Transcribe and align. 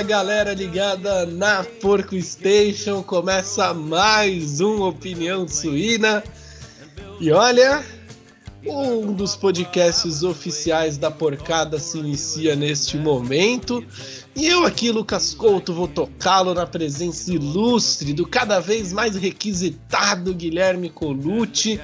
Fala 0.00 0.08
galera 0.08 0.54
ligada 0.54 1.26
na 1.26 1.62
Porco 1.62 2.18
Station, 2.22 3.02
começa 3.02 3.74
mais 3.74 4.58
um 4.58 4.80
Opinião 4.80 5.46
Suína. 5.46 6.24
E 7.20 7.30
olha, 7.30 7.84
um 8.64 9.12
dos 9.12 9.36
podcasts 9.36 10.22
oficiais 10.22 10.96
da 10.96 11.10
Porcada 11.10 11.78
se 11.78 11.98
inicia 11.98 12.56
neste 12.56 12.96
momento. 12.96 13.84
E 14.34 14.46
eu 14.46 14.64
aqui, 14.64 14.90
Lucas 14.90 15.34
Couto, 15.34 15.74
vou 15.74 15.86
tocá-lo 15.86 16.54
na 16.54 16.64
presença 16.64 17.30
ilustre 17.30 18.14
do 18.14 18.26
cada 18.26 18.58
vez 18.58 18.94
mais 18.94 19.16
requisitado 19.16 20.32
Guilherme 20.32 20.88
Colucci. 20.88 21.78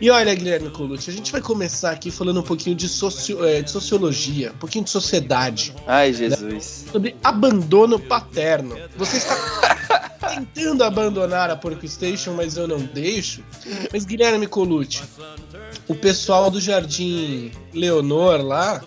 E 0.00 0.10
olha, 0.10 0.32
Guilherme 0.34 0.70
Colucci, 0.70 1.10
a 1.10 1.12
gente 1.12 1.32
vai 1.32 1.40
começar 1.40 1.90
aqui 1.90 2.10
falando 2.10 2.38
um 2.40 2.42
pouquinho 2.42 2.76
de, 2.76 2.88
socio, 2.88 3.44
é, 3.44 3.62
de 3.62 3.70
sociologia, 3.70 4.52
um 4.52 4.58
pouquinho 4.58 4.84
de 4.84 4.90
sociedade. 4.90 5.74
Ai, 5.86 6.12
Jesus. 6.12 6.84
Né? 6.86 6.92
Sobre 6.92 7.16
abandono 7.22 7.98
paterno. 7.98 8.76
Você 8.96 9.16
está 9.16 9.36
tentando 10.54 10.84
abandonar 10.84 11.50
a 11.50 11.56
Porco 11.56 11.86
Station, 11.88 12.34
mas 12.34 12.56
eu 12.56 12.68
não 12.68 12.78
deixo. 12.78 13.42
Mas, 13.92 14.04
Guilherme 14.04 14.46
Colucci, 14.46 15.02
o 15.88 15.94
pessoal 15.94 16.48
do 16.48 16.60
Jardim 16.60 17.50
Leonor 17.74 18.40
lá, 18.40 18.84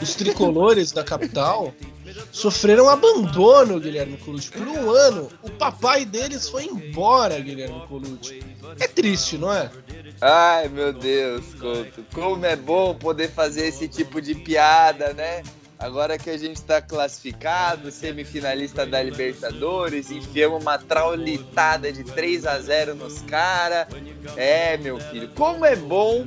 os 0.00 0.14
tricolores 0.14 0.92
da 0.92 1.02
capital, 1.02 1.74
sofreram 2.30 2.88
abandono, 2.88 3.80
Guilherme 3.80 4.16
Colucci. 4.16 4.50
Por 4.50 4.66
um 4.66 4.90
ano, 4.90 5.28
o 5.42 5.50
papai 5.50 6.04
deles 6.04 6.48
foi 6.48 6.64
embora, 6.64 7.38
Guilherme 7.38 7.80
Colucci. 7.86 8.42
É 8.78 8.86
triste, 8.88 9.38
não 9.38 9.52
é? 9.52 9.70
Ai, 10.20 10.68
meu 10.68 10.92
Deus, 10.92 11.54
Couto. 11.54 12.04
Como 12.14 12.46
é 12.46 12.56
bom 12.56 12.94
poder 12.94 13.30
fazer 13.30 13.66
esse 13.66 13.88
tipo 13.88 14.20
de 14.20 14.34
piada, 14.34 15.12
né? 15.12 15.42
Agora 15.82 16.16
que 16.16 16.30
a 16.30 16.38
gente 16.38 16.58
está 16.58 16.80
classificado, 16.80 17.90
semifinalista 17.90 18.86
da 18.86 19.02
Libertadores, 19.02 20.12
enfiamos 20.12 20.62
uma 20.62 20.78
traulitada 20.78 21.92
de 21.92 22.04
3 22.04 22.46
a 22.46 22.60
0 22.60 22.94
nos 22.94 23.20
caras. 23.22 23.88
É, 24.36 24.76
meu 24.76 25.00
filho, 25.00 25.28
como 25.34 25.64
é 25.64 25.74
bom 25.74 26.24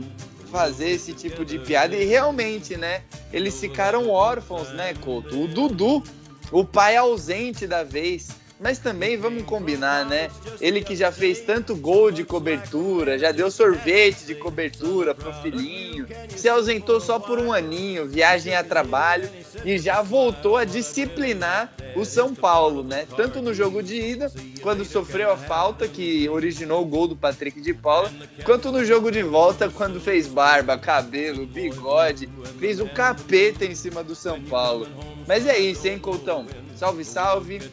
fazer 0.55 0.91
esse 0.91 1.11
tipo 1.11 1.43
de 1.43 1.59
piada. 1.59 1.93
E 1.95 2.05
realmente, 2.05 2.77
né? 2.77 3.01
Eles 3.33 3.59
ficaram 3.59 4.09
órfãos, 4.09 4.69
né, 4.69 4.93
Couto? 4.93 5.43
O 5.43 5.47
Dudu, 5.49 6.01
o 6.49 6.63
pai 6.63 6.95
ausente 6.95 7.67
da 7.67 7.83
vez 7.83 8.29
mas 8.59 8.79
também 8.79 9.17
vamos 9.17 9.43
combinar, 9.43 10.05
né? 10.05 10.29
Ele 10.61 10.81
que 10.81 10.95
já 10.95 11.11
fez 11.11 11.41
tanto 11.41 11.75
gol 11.75 12.09
de 12.09 12.23
cobertura, 12.23 13.19
já 13.19 13.31
deu 13.31 13.51
sorvete 13.51 14.25
de 14.25 14.33
cobertura 14.33 15.13
pro 15.13 15.33
filhinho, 15.41 16.07
se 16.29 16.47
ausentou 16.47 17.01
só 17.01 17.19
por 17.19 17.37
um 17.37 17.51
aninho, 17.51 18.07
viagem 18.07 18.55
a 18.55 18.63
trabalho 18.63 19.29
e 19.65 19.77
já 19.77 20.01
voltou 20.01 20.55
a 20.55 20.63
disciplinar 20.63 21.73
o 21.95 22.03
São 22.03 22.35
Paulo, 22.35 22.83
né? 22.83 23.07
Tanto 23.15 23.41
no 23.41 23.53
jogo 23.53 23.81
de 23.81 23.95
ida, 23.95 24.31
quando 24.61 24.83
sofreu 24.83 25.31
a 25.31 25.37
falta 25.37 25.87
que 25.87 26.27
originou 26.29 26.81
o 26.81 26.85
gol 26.85 27.07
do 27.07 27.15
Patrick 27.15 27.61
de 27.61 27.73
Paula, 27.73 28.11
quanto 28.43 28.71
no 28.71 28.83
jogo 28.83 29.11
de 29.11 29.23
volta, 29.23 29.69
quando 29.69 29.99
fez 29.99 30.27
barba, 30.27 30.77
cabelo, 30.77 31.45
bigode, 31.45 32.29
fez 32.59 32.79
o 32.79 32.87
capeta 32.87 33.65
em 33.65 33.75
cima 33.75 34.03
do 34.03 34.15
São 34.15 34.41
Paulo. 34.41 34.87
Mas 35.27 35.47
é 35.47 35.57
isso, 35.57 35.87
hein, 35.87 35.97
Coutão? 35.97 36.45
Salve, 36.75 37.05
salve. 37.05 37.71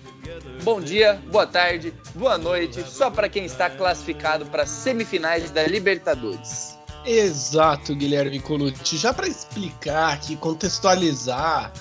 Bom 0.63 0.81
dia, 0.81 1.21
boa 1.31 1.47
tarde, 1.47 1.93
boa 2.15 2.39
noite, 2.39 2.83
só 2.89 3.11
para 3.11 3.29
quem 3.29 3.45
está 3.45 3.69
classificado 3.69 4.47
para 4.47 4.65
semifinais 4.65 5.51
da 5.51 5.65
Libertadores. 5.67 6.79
Exato, 7.05 7.97
Guilherme 7.97 8.39
Colucci. 8.39 8.97
Já 8.97 9.13
para 9.13 9.27
explicar 9.27 10.15
aqui, 10.15 10.37
contextualizar 10.37 11.73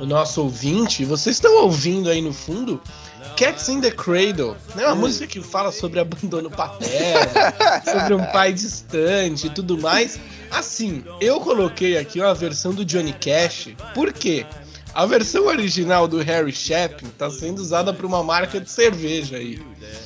o 0.00 0.06
nosso 0.06 0.42
ouvinte, 0.42 1.04
vocês 1.04 1.36
estão 1.36 1.62
ouvindo 1.62 2.08
aí 2.08 2.22
no 2.22 2.32
fundo 2.32 2.80
Cats 3.36 3.68
in 3.68 3.80
the 3.80 3.90
Cradle, 3.90 4.56
né? 4.74 4.84
Uma 4.86 4.94
hum. 4.94 4.96
música 4.96 5.26
que 5.26 5.40
fala 5.42 5.70
sobre 5.70 6.00
abandono 6.00 6.50
paterno, 6.50 7.32
sobre 7.84 8.14
um 8.14 8.24
pai 8.32 8.52
distante 8.52 9.46
e 9.46 9.50
tudo 9.50 9.78
mais. 9.78 10.18
Assim, 10.50 11.04
eu 11.20 11.40
coloquei 11.40 11.96
aqui 11.96 12.20
uma 12.20 12.34
versão 12.34 12.72
do 12.72 12.84
Johnny 12.84 13.12
Cash, 13.12 13.68
por 13.94 14.12
quê? 14.12 14.46
A 14.92 15.06
versão 15.06 15.46
original 15.46 16.08
do 16.08 16.18
Harry 16.18 16.52
Chapin 16.52 17.06
tá 17.16 17.30
sendo 17.30 17.60
usada 17.60 17.92
por 17.94 18.04
uma 18.04 18.22
marca 18.22 18.60
de 18.60 18.70
cerveja 18.70 19.36
aí. 19.36 19.62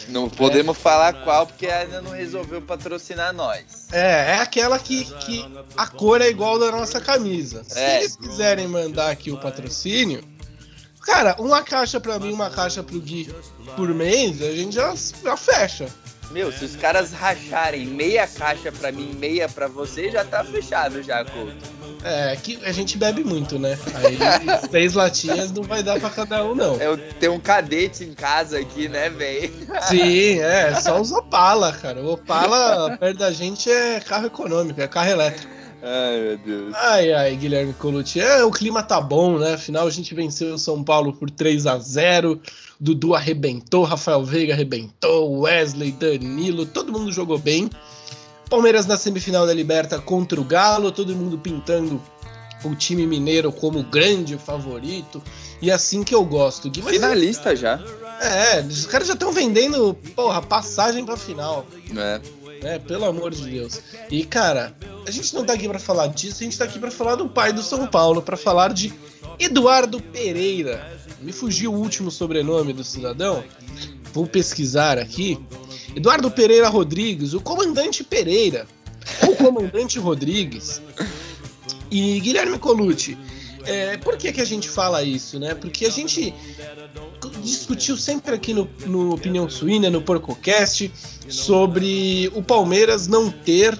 Não 0.09 0.29
podemos 0.29 0.77
é. 0.77 0.81
falar 0.81 1.25
qual, 1.25 1.47
porque 1.47 1.67
ainda 1.67 2.03
não 2.03 2.11
resolveu 2.11 2.61
patrocinar 2.61 3.33
nós. 3.33 3.89
É, 3.93 4.33
é 4.33 4.39
aquela 4.41 4.79
que, 4.79 5.05
que 5.21 5.45
a 5.77 5.87
cor 5.87 6.21
é 6.21 6.29
igual 6.29 6.59
da 6.59 6.71
nossa 6.71 7.01
camisa. 7.01 7.65
Se 7.65 7.79
é. 7.79 8.01
eles 8.01 8.17
quiserem 8.17 8.69
mandar 8.69 9.11
aqui 9.11 9.31
o 9.31 9.39
patrocínio, 9.39 10.23
cara, 11.01 11.35
uma 11.39 11.63
caixa 11.63 11.99
para 11.99 12.19
mim, 12.19 12.33
uma 12.33 12.51
caixa 12.51 12.83
pro 12.83 13.01
Gui 13.01 13.35
por 13.77 13.89
mês, 13.89 14.43
a 14.43 14.53
gente 14.53 14.75
já, 14.75 14.95
já 15.23 15.37
fecha. 15.37 15.89
Meu, 16.31 16.51
se 16.51 16.65
os 16.65 16.77
caras 16.77 17.13
racharem 17.13 17.87
meia 17.87 18.27
caixa 18.27 18.73
para 18.73 18.91
mim, 18.91 19.15
meia 19.15 19.49
para 19.49 19.69
você, 19.69 20.11
já 20.11 20.25
tá 20.25 20.43
fechado 20.43 21.03
já, 21.03 21.25
Couto. 21.25 21.55
É, 22.05 22.37
que 22.37 22.59
a 22.65 22.71
gente 22.71 22.99
bebe 22.99 23.25
muito, 23.25 23.59
né? 23.59 23.79
Aí 23.95 24.19
seis 24.71 24.93
latinhas 24.93 25.51
não 25.51 25.63
vai 25.63 25.83
dar 25.83 25.99
pra 25.99 26.11
cada 26.11 26.45
um, 26.45 26.55
não. 26.55 26.77
Eu 26.77 26.99
tenho 27.15 27.33
um 27.33 27.41
cadete 27.41 28.05
em 28.05 28.13
casa 28.13 28.59
aqui, 28.59 28.89
né, 28.89 29.09
velho? 29.09 29.51
Sim, 29.89 30.39
é, 30.41 30.75
só 30.75 31.01
os 31.01 31.11
Opala, 31.11 31.73
cara. 31.73 32.03
O 32.03 32.13
Opala 32.13 32.97
perto 32.99 33.19
da 33.19 33.33
gente 33.33 33.71
é 33.71 34.01
carro 34.01 34.27
econômico, 34.27 34.81
é 34.81 34.87
carro 34.87 35.09
elétrico. 35.09 35.51
Ai, 35.83 36.21
meu 36.21 36.39
Deus. 36.39 36.75
Ai, 36.75 37.13
ai, 37.13 37.37
Guilherme 37.37 37.73
Colucci. 37.75 38.21
É, 38.21 38.43
o 38.45 38.51
clima 38.51 38.83
tá 38.83 39.01
bom, 39.01 39.39
né? 39.39 39.55
Afinal, 39.55 39.87
a 39.87 39.91
gente 39.91 40.15
venceu 40.15 40.55
o 40.55 40.59
São 40.59 40.85
Paulo 40.85 41.13
por 41.13 41.31
3 41.31 41.67
a 41.67 41.79
0 41.79 42.41
Dudu 42.81 43.15
arrebentou, 43.15 43.85
Rafael 43.85 44.25
Veiga 44.25 44.53
arrebentou, 44.53 45.41
Wesley, 45.41 45.93
Danilo, 45.93 46.67
todo 46.67 46.93
mundo 46.93 47.13
jogou 47.13 47.39
bem. 47.39 47.71
Palmeiras 48.49 48.87
na 48.87 48.97
semifinal 48.97 49.47
da 49.47 49.55
Liberta 49.55 49.99
contra 49.99 50.41
o 50.41 50.45
Galo, 50.45 50.93
todo 50.93 51.15
mundo 51.15 51.39
pintando 51.39 52.01
o 52.65 52.75
time 52.75 53.07
mineiro 53.07 53.53
como 53.53 53.83
grande 53.83 54.39
favorito. 54.39 55.23
E 55.61 55.71
assim 55.71 56.03
que 56.03 56.15
eu 56.15 56.25
gosto. 56.25 56.71
Finalista 56.73 57.53
é... 57.53 57.57
já. 57.57 57.81
É, 58.21 58.61
os 58.61 58.87
caras 58.87 59.09
já 59.09 59.15
estão 59.15 59.33
vendendo, 59.33 59.95
porra, 60.15 60.41
passagem 60.41 61.05
pra 61.05 61.17
final. 61.17 61.67
É. 61.97 62.21
É, 62.63 62.79
pelo 62.79 63.05
amor 63.05 63.31
de 63.31 63.45
Deus. 63.51 63.81
E, 64.11 64.25
cara, 64.25 64.75
a 65.07 65.11
gente 65.11 65.35
não 65.35 65.45
tá 65.45 65.53
aqui 65.53 65.69
para 65.69 65.79
falar 65.79 66.07
disso, 66.07 66.39
a 66.41 66.45
gente 66.45 66.57
tá 66.57 66.65
aqui 66.65 66.79
para 66.79 66.91
falar 66.91 67.17
do 67.17 67.29
pai 67.29 67.53
do 67.53 67.63
São 67.63 67.87
Paulo, 67.87 68.23
para 68.23 68.39
falar 68.39 68.73
de 68.73 68.93
Eduardo 69.39 70.01
Pereira. 70.01 70.99
Me 71.21 71.31
fugiu 71.31 71.75
o 71.75 71.77
último 71.77 72.11
sobrenome 72.11 72.73
do 72.73 72.83
cidadão. 72.83 73.45
Vou 74.15 74.27
pesquisar 74.27 74.99
aqui. 74.99 75.39
Eduardo 75.97 76.31
Pereira 76.31 76.69
Rodrigues, 76.69 77.35
o 77.35 77.41
comandante 77.41 78.03
Pereira, 78.03 78.67
o 79.23 79.37
comandante 79.37 79.99
Rodrigues. 79.99 80.81
E 81.91 82.19
Guilherme 82.21 82.59
Colucci, 82.59 83.17
é, 83.67 83.97
por 83.97 84.17
que, 84.17 84.33
que 84.33 84.41
a 84.41 84.45
gente 84.45 84.69
fala 84.69 85.03
isso, 85.03 85.39
né? 85.39 85.55
Porque 85.55 85.87
a 85.87 85.91
gente 85.91 86.35
discutiu 87.43 87.97
sempre 87.97 88.35
aqui 88.35 88.53
no, 88.53 88.69
no 88.87 89.15
Opinião 89.15 89.49
Suína, 89.49 89.91
no 89.91 90.03
PorcoCast, 90.03 90.93
sobre 91.29 92.31
o 92.35 92.43
Palmeiras 92.43 93.07
não 93.07 93.31
ter 93.31 93.79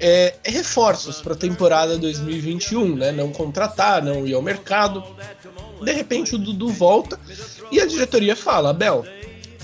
é, 0.00 0.34
reforços 0.44 1.20
para 1.20 1.34
a 1.34 1.36
temporada 1.36 1.98
2021, 1.98 2.96
né? 2.96 3.12
Não 3.12 3.30
contratar, 3.30 4.02
não 4.02 4.26
ir 4.26 4.34
ao 4.34 4.42
mercado. 4.42 5.04
De 5.82 5.92
repente 5.92 6.34
o 6.34 6.38
Dudu 6.38 6.68
volta 6.68 7.18
e 7.70 7.80
a 7.80 7.86
diretoria 7.86 8.34
fala: 8.34 8.70
Abel, 8.70 9.04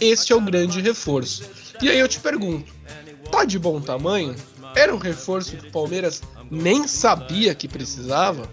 este 0.01 0.33
é 0.33 0.37
o 0.37 0.41
grande 0.41 0.81
reforço. 0.81 1.60
E 1.83 1.89
aí 1.89 1.99
eu 1.99 2.09
te 2.09 2.21
pergunto: 2.21 2.73
tá 3.31 3.45
de 3.45 3.59
bom 3.59 3.81
tamanho? 3.81 4.35
Era 4.77 4.95
um 4.95 4.99
reforço 4.99 5.57
que 5.57 5.69
o 5.69 5.73
Palmeiras 5.73 6.23
nem 6.51 6.87
sabia 6.87 7.55
que 7.55 7.67
precisava? 7.67 8.49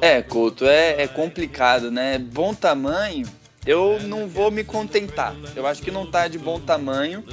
É, 0.00 0.22
Couto, 0.22 0.66
é, 0.66 1.02
é 1.02 1.08
complicado, 1.08 1.90
né? 1.90 2.18
Bom 2.18 2.54
tamanho, 2.54 3.26
eu 3.66 3.98
não 4.00 4.28
vou 4.28 4.50
me 4.50 4.64
contentar. 4.64 5.34
Eu 5.54 5.66
acho 5.66 5.82
que 5.82 5.90
não 5.90 6.06
tá 6.06 6.28
de 6.28 6.38
bom 6.38 6.60
tamanho, 6.60 7.24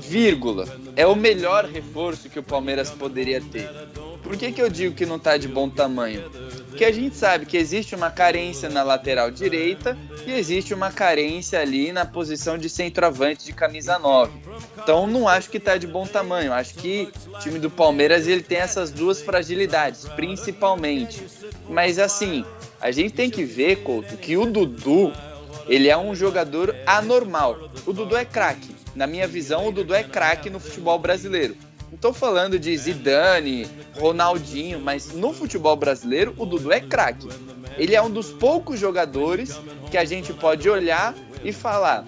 vírgula. 0.00 0.66
É 0.96 1.06
o 1.06 1.16
melhor 1.16 1.64
reforço 1.64 2.28
que 2.28 2.38
o 2.38 2.42
Palmeiras 2.42 2.90
poderia 2.90 3.40
ter. 3.40 3.68
Por 4.22 4.36
que, 4.36 4.52
que 4.52 4.62
eu 4.62 4.68
digo 4.68 4.94
que 4.94 5.06
não 5.06 5.18
tá 5.18 5.36
de 5.36 5.48
bom 5.48 5.68
tamanho? 5.68 6.30
Porque 6.70 6.84
a 6.84 6.92
gente 6.92 7.16
sabe 7.16 7.46
que 7.46 7.56
existe 7.56 7.94
uma 7.96 8.10
carência 8.10 8.68
na 8.70 8.84
lateral 8.84 9.30
direita 9.30 9.98
e 10.24 10.32
existe 10.32 10.72
uma 10.72 10.90
carência 10.90 11.60
ali 11.60 11.92
na 11.92 12.06
posição 12.06 12.56
de 12.56 12.68
centroavante 12.68 13.44
de 13.44 13.52
camisa 13.52 13.98
9. 13.98 14.32
Então 14.80 15.06
não 15.06 15.28
acho 15.28 15.50
que 15.50 15.58
tá 15.58 15.76
de 15.76 15.86
bom 15.86 16.06
tamanho. 16.06 16.52
Acho 16.52 16.74
que 16.74 17.12
o 17.26 17.38
time 17.40 17.58
do 17.58 17.68
Palmeiras 17.68 18.28
ele 18.28 18.42
tem 18.42 18.58
essas 18.58 18.90
duas 18.92 19.20
fragilidades, 19.20 20.04
principalmente. 20.10 21.26
Mas 21.68 21.98
assim, 21.98 22.44
a 22.80 22.92
gente 22.92 23.12
tem 23.12 23.28
que 23.28 23.44
ver, 23.44 23.82
Couto, 23.82 24.16
que 24.16 24.36
o 24.36 24.46
Dudu 24.46 25.12
ele 25.68 25.88
é 25.88 25.98
um 25.98 26.14
jogador 26.14 26.74
anormal. 26.86 27.68
O 27.84 27.92
Dudu 27.92 28.16
é 28.16 28.24
craque. 28.24 28.74
Na 28.94 29.06
minha 29.06 29.26
visão, 29.26 29.66
o 29.68 29.72
Dudu 29.72 29.92
é 29.92 30.02
craque 30.02 30.48
no 30.48 30.60
futebol 30.60 30.98
brasileiro. 30.98 31.56
Não 31.90 31.96
estou 31.96 32.12
falando 32.14 32.56
de 32.56 32.76
Zidane, 32.76 33.68
Ronaldinho, 33.98 34.78
mas 34.78 35.12
no 35.12 35.32
futebol 35.32 35.74
brasileiro, 35.74 36.32
o 36.38 36.46
Dudu 36.46 36.70
é 36.70 36.80
craque. 36.80 37.28
Ele 37.76 37.96
é 37.96 38.00
um 38.00 38.10
dos 38.10 38.30
poucos 38.30 38.78
jogadores 38.78 39.58
que 39.90 39.98
a 39.98 40.04
gente 40.04 40.32
pode 40.32 40.70
olhar 40.70 41.14
e 41.42 41.52
falar: 41.52 42.04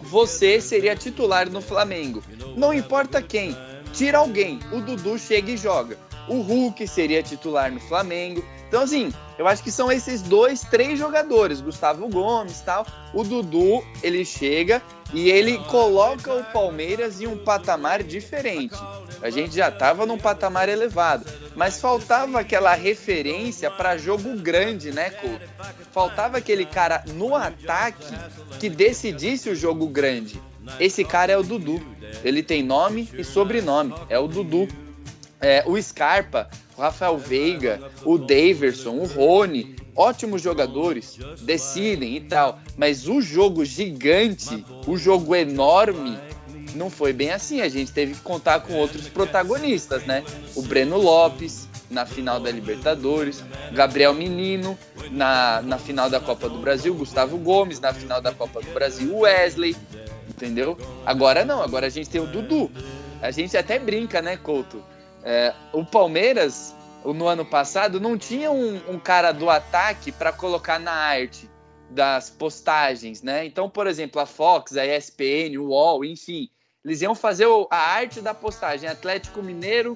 você 0.00 0.60
seria 0.60 0.96
titular 0.96 1.48
no 1.48 1.60
Flamengo. 1.60 2.22
Não 2.56 2.74
importa 2.74 3.22
quem, 3.22 3.56
tira 3.92 4.18
alguém, 4.18 4.58
o 4.72 4.80
Dudu 4.80 5.16
chega 5.16 5.52
e 5.52 5.56
joga. 5.56 5.96
O 6.28 6.40
Hulk 6.40 6.86
seria 6.88 7.22
titular 7.22 7.70
no 7.70 7.80
Flamengo. 7.80 8.44
Então, 8.68 8.82
assim, 8.82 9.12
eu 9.38 9.48
acho 9.48 9.62
que 9.62 9.70
são 9.70 9.90
esses 9.90 10.22
dois, 10.22 10.62
três 10.62 10.98
jogadores, 10.98 11.60
Gustavo 11.60 12.08
Gomes 12.08 12.60
tal. 12.60 12.86
O 13.14 13.24
Dudu, 13.24 13.84
ele 14.02 14.24
chega 14.24 14.82
e 15.12 15.30
ele 15.30 15.58
coloca 15.64 16.32
o 16.32 16.44
Palmeiras 16.52 17.20
em 17.20 17.26
um 17.26 17.36
patamar 17.38 18.02
diferente. 18.02 18.76
A 19.22 19.28
gente 19.28 19.54
já 19.54 19.68
estava 19.68 20.06
num 20.06 20.18
patamar 20.18 20.68
elevado, 20.68 21.26
mas 21.54 21.80
faltava 21.80 22.40
aquela 22.40 22.74
referência 22.74 23.70
para 23.70 23.98
jogo 23.98 24.36
grande, 24.36 24.90
né, 24.90 25.10
Couto? 25.10 25.48
Faltava 25.92 26.38
aquele 26.38 26.64
cara 26.64 27.04
no 27.14 27.34
ataque 27.34 28.14
que 28.58 28.68
decidisse 28.68 29.50
o 29.50 29.54
jogo 29.54 29.86
grande. 29.86 30.40
Esse 30.78 31.04
cara 31.04 31.32
é 31.32 31.36
o 31.36 31.42
Dudu. 31.42 31.82
Ele 32.24 32.42
tem 32.42 32.62
nome 32.62 33.08
e 33.16 33.24
sobrenome, 33.24 33.94
é 34.08 34.18
o 34.18 34.26
Dudu. 34.26 34.68
É, 35.42 35.64
o 35.66 35.80
Scarpa, 35.80 36.50
o 36.76 36.82
Rafael 36.82 37.16
Veiga, 37.16 37.80
o 38.04 38.18
Daverson, 38.18 38.90
o 38.90 39.06
Rony, 39.06 39.74
ótimos 39.96 40.42
jogadores, 40.42 41.18
decidem 41.40 42.16
e 42.16 42.20
tal. 42.20 42.58
Mas 42.76 43.08
o 43.08 43.22
jogo 43.22 43.64
gigante, 43.64 44.64
o 44.86 44.98
jogo 44.98 45.34
enorme, 45.34 46.18
não 46.74 46.90
foi 46.90 47.12
bem 47.12 47.30
assim. 47.30 47.60
A 47.60 47.68
gente 47.68 47.92
teve 47.92 48.14
que 48.14 48.20
contar 48.20 48.60
com 48.60 48.74
outros 48.74 49.08
protagonistas, 49.08 50.04
né? 50.04 50.24
O 50.54 50.62
Breno 50.62 50.96
Lopes 50.96 51.68
na 51.90 52.06
final 52.06 52.38
da 52.38 52.50
Libertadores, 52.50 53.42
Gabriel 53.72 54.14
Menino 54.14 54.78
na, 55.10 55.60
na 55.62 55.76
final 55.76 56.08
da 56.08 56.20
Copa 56.20 56.48
do 56.48 56.58
Brasil, 56.58 56.94
Gustavo 56.94 57.36
Gomes 57.36 57.80
na 57.80 57.92
final 57.92 58.20
da 58.20 58.32
Copa 58.32 58.62
do 58.62 58.70
Brasil, 58.72 59.18
Wesley, 59.18 59.76
entendeu? 60.28 60.78
Agora 61.04 61.44
não, 61.44 61.60
agora 61.62 61.86
a 61.86 61.90
gente 61.90 62.08
tem 62.08 62.20
o 62.20 62.26
Dudu. 62.26 62.70
A 63.20 63.30
gente 63.30 63.56
até 63.56 63.78
brinca, 63.78 64.22
né, 64.22 64.36
Couto? 64.36 64.82
É, 65.22 65.52
o 65.72 65.84
Palmeiras, 65.84 66.74
no 67.04 67.26
ano 67.26 67.44
passado, 67.44 68.00
não 68.00 68.16
tinha 68.16 68.50
um, 68.50 68.80
um 68.88 68.98
cara 68.98 69.32
do 69.32 69.50
ataque 69.50 70.10
para 70.12 70.32
colocar 70.32 70.78
na 70.78 70.92
arte 70.92 71.50
das 71.90 72.30
postagens, 72.30 73.20
né? 73.22 73.44
Então, 73.44 73.68
por 73.68 73.86
exemplo, 73.86 74.20
a 74.20 74.26
Fox, 74.26 74.76
a 74.76 74.86
ESPN, 74.86 75.58
o 75.58 75.70
UOL, 75.70 76.04
enfim, 76.04 76.48
eles 76.84 77.02
iam 77.02 77.14
fazer 77.14 77.46
a 77.70 77.76
arte 77.76 78.20
da 78.20 78.32
postagem 78.32 78.88
Atlético 78.88 79.42
Mineiro 79.42 79.94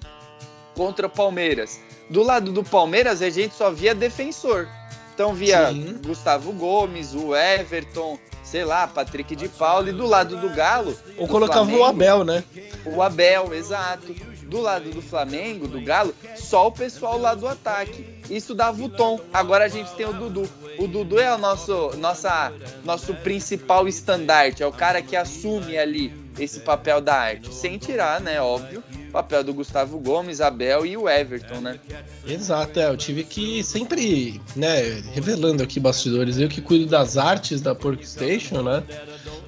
contra 0.75 1.09
Palmeiras. 1.09 1.81
Do 2.11 2.23
lado 2.23 2.53
do 2.53 2.63
Palmeiras, 2.63 3.23
a 3.23 3.31
gente 3.31 3.55
só 3.55 3.71
via 3.71 3.95
defensor. 3.95 4.69
Então 5.15 5.33
via 5.33 5.71
Sim. 5.71 5.99
Gustavo 6.05 6.53
Gomes, 6.53 7.15
o 7.15 7.35
Everton, 7.35 8.19
sei 8.43 8.65
lá, 8.65 8.87
Patrick 8.87 9.35
de 9.35 9.49
Paulo, 9.49 9.89
e 9.89 9.93
do 9.93 10.07
lado 10.07 10.37
do 10.37 10.51
Galo. 10.51 10.97
Ou 11.17 11.27
colocava 11.27 11.65
Flamengo, 11.65 11.81
o 11.81 11.85
Abel, 11.85 12.25
né? 12.25 12.45
O 12.85 13.01
Abel, 13.01 13.55
exato 13.55 14.15
do 14.45 14.61
lado 14.61 14.91
do 14.91 15.01
Flamengo, 15.01 15.67
do 15.67 15.81
Galo, 15.81 16.15
só 16.37 16.69
o 16.69 16.73
pessoal 16.73 17.19
lá 17.19 17.35
do 17.35 17.49
ataque. 17.49 18.21
Isso 18.29 18.55
dava 18.55 18.83
o 18.83 18.89
tom. 18.89 19.19
Agora 19.33 19.65
a 19.65 19.69
gente 19.69 19.93
tem 19.95 20.07
o 20.07 20.13
Dudu. 20.13 20.49
O 20.79 20.87
Dudu 20.87 21.19
é 21.19 21.35
o 21.35 21.39
nosso, 21.39 21.97
nossa, 21.97 22.53
nosso 22.85 23.15
principal 23.15 23.89
estandarte, 23.89 24.63
é 24.63 24.67
o 24.67 24.73
cara 24.73 25.01
que 25.01 25.17
assume 25.17 25.79
ali 25.79 26.24
esse 26.39 26.61
papel 26.61 27.01
da 27.01 27.15
arte. 27.15 27.55
Sem 27.55 27.79
tirar, 27.79 28.21
né, 28.21 28.41
óbvio, 28.41 28.83
o 29.09 29.13
papel 29.13 29.45
do 29.45 29.55
Gustavo 29.55 29.99
Gomes, 29.99 30.41
Abel 30.41 30.85
e 30.85 30.97
o 30.97 31.09
Everton, 31.09 31.61
né? 31.61 31.79
Exato, 32.27 32.81
é, 32.81 32.89
eu 32.89 32.97
tive 32.97 33.25
que 33.25 33.63
sempre, 33.63 34.41
né, 34.57 35.03
revelando 35.13 35.63
aqui 35.63 35.79
bastidores, 35.79 36.39
eu 36.39 36.49
que 36.49 36.61
cuido 36.61 36.87
das 36.87 37.17
artes 37.17 37.61
da 37.61 37.75
Porkstation, 37.75 38.63
né? 38.63 38.83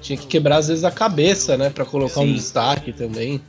Tinha 0.01 0.17
que 0.17 0.27
quebrar 0.27 0.57
às 0.57 0.67
vezes 0.67 0.83
a 0.83 0.91
cabeça, 0.91 1.57
né, 1.57 1.69
para 1.69 1.85
colocar 1.85 2.21
Sim. 2.21 2.31
um 2.31 2.33
destaque 2.33 2.93
também. 2.93 3.41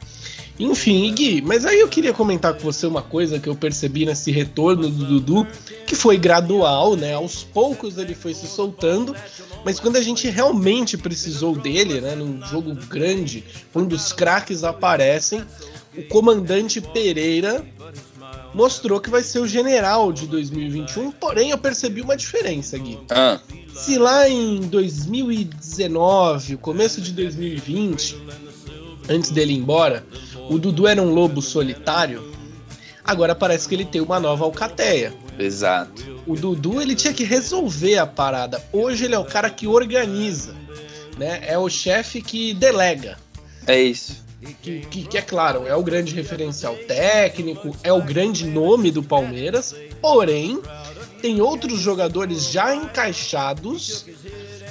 Enfim, 0.58 1.14
Gui, 1.14 1.40
mas 1.40 1.64
aí 1.64 1.78
eu 1.78 1.88
queria 1.88 2.12
comentar 2.12 2.52
com 2.52 2.60
você 2.60 2.86
uma 2.86 3.02
coisa 3.02 3.38
que 3.38 3.48
eu 3.48 3.54
percebi 3.54 4.04
nesse 4.04 4.32
retorno 4.32 4.88
do 4.88 5.04
Dudu, 5.04 5.46
que 5.86 5.94
foi 5.94 6.18
gradual, 6.18 6.96
né? 6.96 7.14
Aos 7.14 7.44
poucos 7.44 7.96
ele 7.96 8.14
foi 8.14 8.34
se 8.34 8.46
soltando, 8.46 9.14
mas 9.64 9.78
quando 9.78 9.96
a 9.96 10.02
gente 10.02 10.28
realmente 10.28 10.98
precisou 10.98 11.54
dele, 11.54 12.00
né, 12.00 12.16
num 12.16 12.44
jogo 12.46 12.74
grande, 12.74 13.44
quando 13.72 13.92
os 13.92 14.12
craques 14.12 14.64
aparecem, 14.64 15.44
o 15.96 16.02
comandante 16.08 16.80
Pereira 16.80 17.64
mostrou 18.52 19.00
que 19.00 19.10
vai 19.10 19.22
ser 19.22 19.38
o 19.40 19.46
general 19.46 20.12
de 20.12 20.26
2021, 20.26 21.12
porém 21.12 21.50
eu 21.50 21.58
percebi 21.58 22.00
uma 22.00 22.16
diferença, 22.16 22.76
Gui. 22.78 22.98
Ah. 23.10 23.38
Se 23.74 23.96
lá 23.96 24.28
em 24.28 24.60
2019, 24.62 26.54
o 26.54 26.58
começo 26.58 27.00
de 27.00 27.12
2020, 27.12 28.16
antes 29.08 29.30
dele 29.30 29.52
ir 29.52 29.58
embora, 29.58 30.04
o 30.48 30.58
Dudu 30.58 30.86
era 30.86 31.00
um 31.00 31.12
lobo 31.12 31.42
solitário, 31.42 32.32
agora 33.04 33.34
parece 33.34 33.68
que 33.68 33.74
ele 33.74 33.84
tem 33.84 34.00
uma 34.00 34.18
nova 34.18 34.44
alcateia. 34.44 35.12
Exato. 35.38 36.20
O 36.26 36.34
Dudu 36.34 36.80
ele 36.80 36.94
tinha 36.94 37.12
que 37.12 37.24
resolver 37.24 37.98
a 37.98 38.06
parada. 38.06 38.62
Hoje 38.72 39.04
ele 39.04 39.14
é 39.14 39.18
o 39.18 39.24
cara 39.24 39.48
que 39.48 39.66
organiza, 39.66 40.54
né? 41.16 41.40
É 41.46 41.56
o 41.56 41.68
chefe 41.68 42.20
que 42.20 42.52
delega. 42.54 43.16
É 43.66 43.80
isso. 43.80 44.26
Que, 44.62 44.80
que, 44.80 45.02
que, 45.04 45.18
é 45.18 45.22
claro, 45.22 45.66
é 45.66 45.74
o 45.74 45.82
grande 45.82 46.14
referencial 46.14 46.74
técnico, 46.86 47.76
é 47.82 47.92
o 47.92 48.00
grande 48.00 48.46
nome 48.46 48.90
do 48.92 49.02
Palmeiras, 49.02 49.74
porém, 50.00 50.62
tem 51.20 51.40
outros 51.40 51.80
jogadores 51.80 52.50
já 52.50 52.74
encaixados 52.74 54.06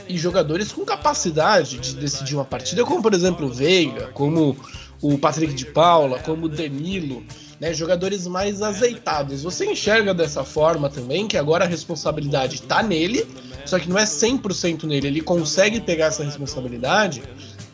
e 0.07 0.18
jogadores 0.18 0.71
com 0.71 0.85
capacidade 0.85 1.79
de 1.79 1.95
decidir 1.95 2.35
uma 2.35 2.45
partida, 2.45 2.85
como 2.85 3.01
por 3.01 3.13
exemplo 3.13 3.47
o 3.47 3.53
Veiga, 3.53 4.07
como 4.13 4.56
o 5.02 5.18
Patrick 5.18 5.54
de 5.54 5.66
Paula, 5.66 6.20
como 6.20 6.46
o 6.46 6.50
Danilo, 6.50 7.24
né, 7.60 7.74
jogadores 7.74 8.28
mais 8.28 8.62
azeitados. 8.62 9.44
Você 9.44 9.66
enxerga 9.66 10.13
dessa 10.13 10.44
forma 10.44 10.89
também 10.89 11.27
que 11.27 11.38
agora 11.38 11.66
a 11.66 11.68
responsabilidade 11.68 12.56
está 12.56 12.82
nele, 12.82 13.27
só 13.66 13.80
que 13.80 13.89
não 13.89 13.98
é 13.98 14.06
100% 14.06 14.84
nele, 14.84 15.08
ele 15.08 15.22
consegue 15.22 15.82
pegar 15.82 16.08
essa 16.08 16.24
responsabilidade 16.24 17.22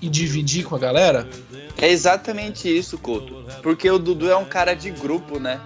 e 0.01 0.09
dividir 0.09 0.65
com 0.65 0.75
a 0.75 0.79
galera? 0.79 1.27
É 1.77 1.89
exatamente 1.89 2.67
isso, 2.67 2.97
Couto. 2.97 3.45
Porque 3.61 3.89
o 3.89 3.97
Dudu 3.97 4.29
é 4.29 4.35
um 4.35 4.45
cara 4.45 4.73
de 4.73 4.91
grupo, 4.91 5.39
né? 5.39 5.61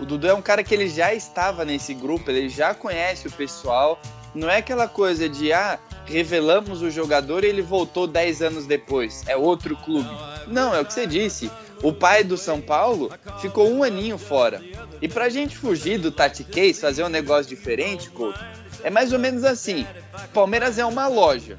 O 0.00 0.04
Dudu 0.04 0.26
é 0.26 0.34
um 0.34 0.42
cara 0.42 0.64
que 0.64 0.74
ele 0.74 0.88
já 0.88 1.14
estava 1.14 1.64
nesse 1.64 1.94
grupo, 1.94 2.30
ele 2.30 2.48
já 2.48 2.74
conhece 2.74 3.28
o 3.28 3.32
pessoal. 3.32 4.00
Não 4.34 4.50
é 4.50 4.56
aquela 4.58 4.88
coisa 4.88 5.28
de, 5.28 5.52
ah, 5.52 5.78
revelamos 6.04 6.82
o 6.82 6.90
jogador 6.90 7.44
e 7.44 7.48
ele 7.48 7.62
voltou 7.62 8.06
10 8.06 8.42
anos 8.42 8.66
depois. 8.66 9.22
É 9.26 9.36
outro 9.36 9.76
clube. 9.76 10.10
Não, 10.46 10.74
é 10.74 10.80
o 10.80 10.84
que 10.84 10.92
você 10.92 11.06
disse. 11.06 11.50
O 11.82 11.92
pai 11.92 12.24
do 12.24 12.36
São 12.36 12.60
Paulo 12.60 13.12
ficou 13.40 13.70
um 13.70 13.82
aninho 13.82 14.18
fora. 14.18 14.62
E 15.00 15.08
pra 15.08 15.28
gente 15.28 15.56
fugir 15.56 15.98
do 15.98 16.10
Tati 16.10 16.42
Case, 16.42 16.80
fazer 16.80 17.04
um 17.04 17.08
negócio 17.08 17.54
diferente, 17.54 18.10
Couto, 18.10 18.40
é 18.82 18.90
mais 18.90 19.12
ou 19.12 19.18
menos 19.18 19.44
assim. 19.44 19.86
Palmeiras 20.32 20.78
é 20.78 20.84
uma 20.84 21.06
loja. 21.06 21.58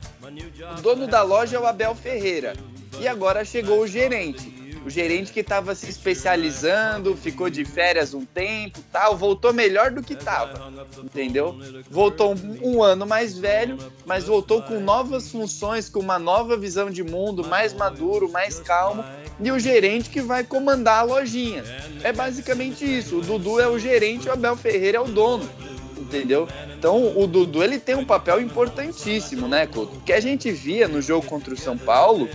O 0.77 0.82
dono 0.82 1.08
da 1.08 1.22
loja 1.22 1.58
é 1.58 1.60
o 1.60 1.65
Abel 1.65 1.96
Ferreira. 1.96 2.53
E 3.00 3.08
agora 3.08 3.46
chegou 3.46 3.82
o 3.82 3.88
gerente 3.88 4.64
o 4.86 4.89
gerente 4.89 5.34
que 5.34 5.39
estava 5.39 5.74
se 5.74 5.89
especializando, 5.89 7.18
ficou 7.18 7.50
de 7.50 7.65
férias 7.65 8.13
um 8.13 8.24
tempo, 8.24 8.80
tal, 8.92 9.18
voltou 9.18 9.51
melhor 9.51 9.89
do 9.89 10.04
que 10.04 10.13
estava, 10.13 10.72
entendeu? 11.04 11.58
Voltou 11.89 12.36
um, 12.36 12.75
um, 12.75 12.84
ano 12.84 13.04
mais 13.08 13.36
velho, 13.36 13.80
mas 14.06 14.25
voltou 14.25 14.62
com 14.62 14.80
novas 14.80 15.32
funções, 15.32 15.89
com 15.89 16.00
uma 16.00 16.20
nova 16.20 16.56
visão 16.56 16.92
de 16.92 17.04
mundo, 17.04 17.44
mais 17.44 17.74
maduro, 17.74 18.32
mais 18.32 18.60
calmo, 18.60 19.04
e 19.39 19.51
o 19.51 19.58
gerente 19.58 20.12
que 20.12 20.22
vai 20.22 20.44
comandar 20.44 21.00
a 21.00 21.04
lojinha. 21.04 21.63
É 22.04 22.13
basicamente 22.13 22.86
isso. 22.86 23.18
O 23.18 23.22
Dudu 23.22 23.60
é 23.60 23.68
o 23.68 23.80
gerente, 23.80 24.30
o 24.30 24.32
Abel 24.32 24.56
Ferreira 24.56 25.00
é 25.00 25.01
o 25.01 25.06
dono 25.06 25.50
entendeu? 25.98 26.48
Então 26.77 27.18
o 27.18 27.25
Dudu 27.25 27.63
ele 27.63 27.80
tem 27.80 27.96
um 27.96 28.06
papel 28.06 28.39
importantíssimo, 28.39 29.48
né, 29.48 29.65
Couto? 29.65 30.00
Que 30.01 30.13
a 30.13 30.20
gente 30.20 30.51
via 30.51 30.88
no 30.88 31.01
jogo 31.01 31.25
contra 31.25 31.51
o 31.51 31.58
São 31.58 31.75
Paulo 31.75 32.30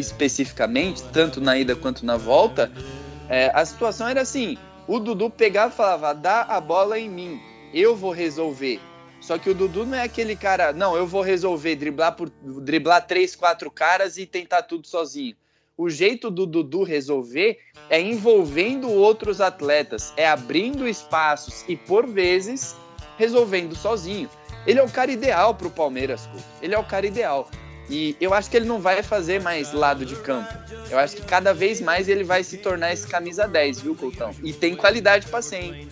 especificamente, 0.00 1.02
tanto 1.12 1.40
na 1.40 1.56
ida 1.58 1.76
quanto 1.76 2.04
na 2.04 2.16
volta, 2.16 2.72
é, 3.28 3.50
a 3.54 3.64
situação 3.64 4.08
era 4.08 4.22
assim: 4.22 4.58
o 4.88 4.98
Dudu 4.98 5.30
pegava 5.30 5.72
e 5.72 5.76
falava, 5.76 6.12
dá 6.12 6.42
a 6.42 6.60
bola 6.60 6.98
em 6.98 7.08
mim, 7.08 7.40
eu 7.72 7.94
vou 7.94 8.10
resolver. 8.10 8.80
Só 9.20 9.38
que 9.38 9.50
o 9.50 9.54
Dudu 9.54 9.84
não 9.84 9.98
é 9.98 10.02
aquele 10.02 10.34
cara, 10.34 10.72
não, 10.72 10.96
eu 10.96 11.06
vou 11.06 11.22
resolver, 11.22 11.76
driblar, 11.76 12.16
por, 12.16 12.30
driblar 12.42 13.06
três, 13.06 13.36
quatro 13.36 13.70
caras 13.70 14.16
e 14.16 14.24
tentar 14.24 14.62
tudo 14.62 14.88
sozinho. 14.88 15.36
O 15.76 15.88
jeito 15.88 16.30
do 16.30 16.46
Dudu 16.46 16.82
resolver 16.82 17.58
é 17.88 18.00
envolvendo 18.00 18.90
outros 18.90 19.40
atletas, 19.40 20.12
é 20.16 20.26
abrindo 20.26 20.88
espaços 20.88 21.64
e, 21.68 21.76
por 21.76 22.06
vezes, 22.06 22.76
resolvendo 23.16 23.74
sozinho. 23.76 24.28
Ele 24.66 24.78
é 24.78 24.82
o 24.82 24.90
cara 24.90 25.10
ideal 25.10 25.54
para 25.54 25.68
o 25.68 25.70
Palmeiras, 25.70 26.28
ele 26.60 26.74
é 26.74 26.78
o 26.78 26.84
cara 26.84 27.06
ideal. 27.06 27.48
E 27.90 28.16
eu 28.20 28.32
acho 28.32 28.48
que 28.48 28.56
ele 28.56 28.66
não 28.66 28.80
vai 28.80 29.02
fazer 29.02 29.42
mais 29.42 29.72
lado 29.72 30.06
de 30.06 30.14
campo. 30.14 30.48
Eu 30.88 30.98
acho 30.98 31.16
que 31.16 31.22
cada 31.22 31.52
vez 31.52 31.80
mais 31.80 32.08
ele 32.08 32.22
vai 32.22 32.44
se 32.44 32.58
tornar 32.58 32.92
esse 32.92 33.06
camisa 33.06 33.48
10, 33.48 33.80
viu, 33.80 33.96
Coutão? 33.96 34.30
E 34.44 34.52
tem 34.52 34.76
qualidade 34.76 35.26
pra 35.26 35.42
ser, 35.42 35.56
hein? 35.56 35.88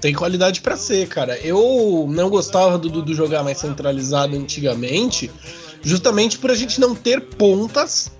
Tem 0.00 0.14
qualidade 0.14 0.60
para 0.60 0.76
ser, 0.76 1.08
cara. 1.08 1.38
Eu 1.38 2.06
não 2.08 2.28
gostava 2.28 2.76
do 2.76 2.90
Dudu 2.90 3.14
jogar 3.14 3.42
mais 3.42 3.58
centralizado 3.58 4.36
antigamente, 4.36 5.30
justamente 5.82 6.38
por 6.38 6.50
a 6.50 6.54
gente 6.54 6.78
não 6.78 6.94
ter 6.94 7.20
pontas 7.22 8.12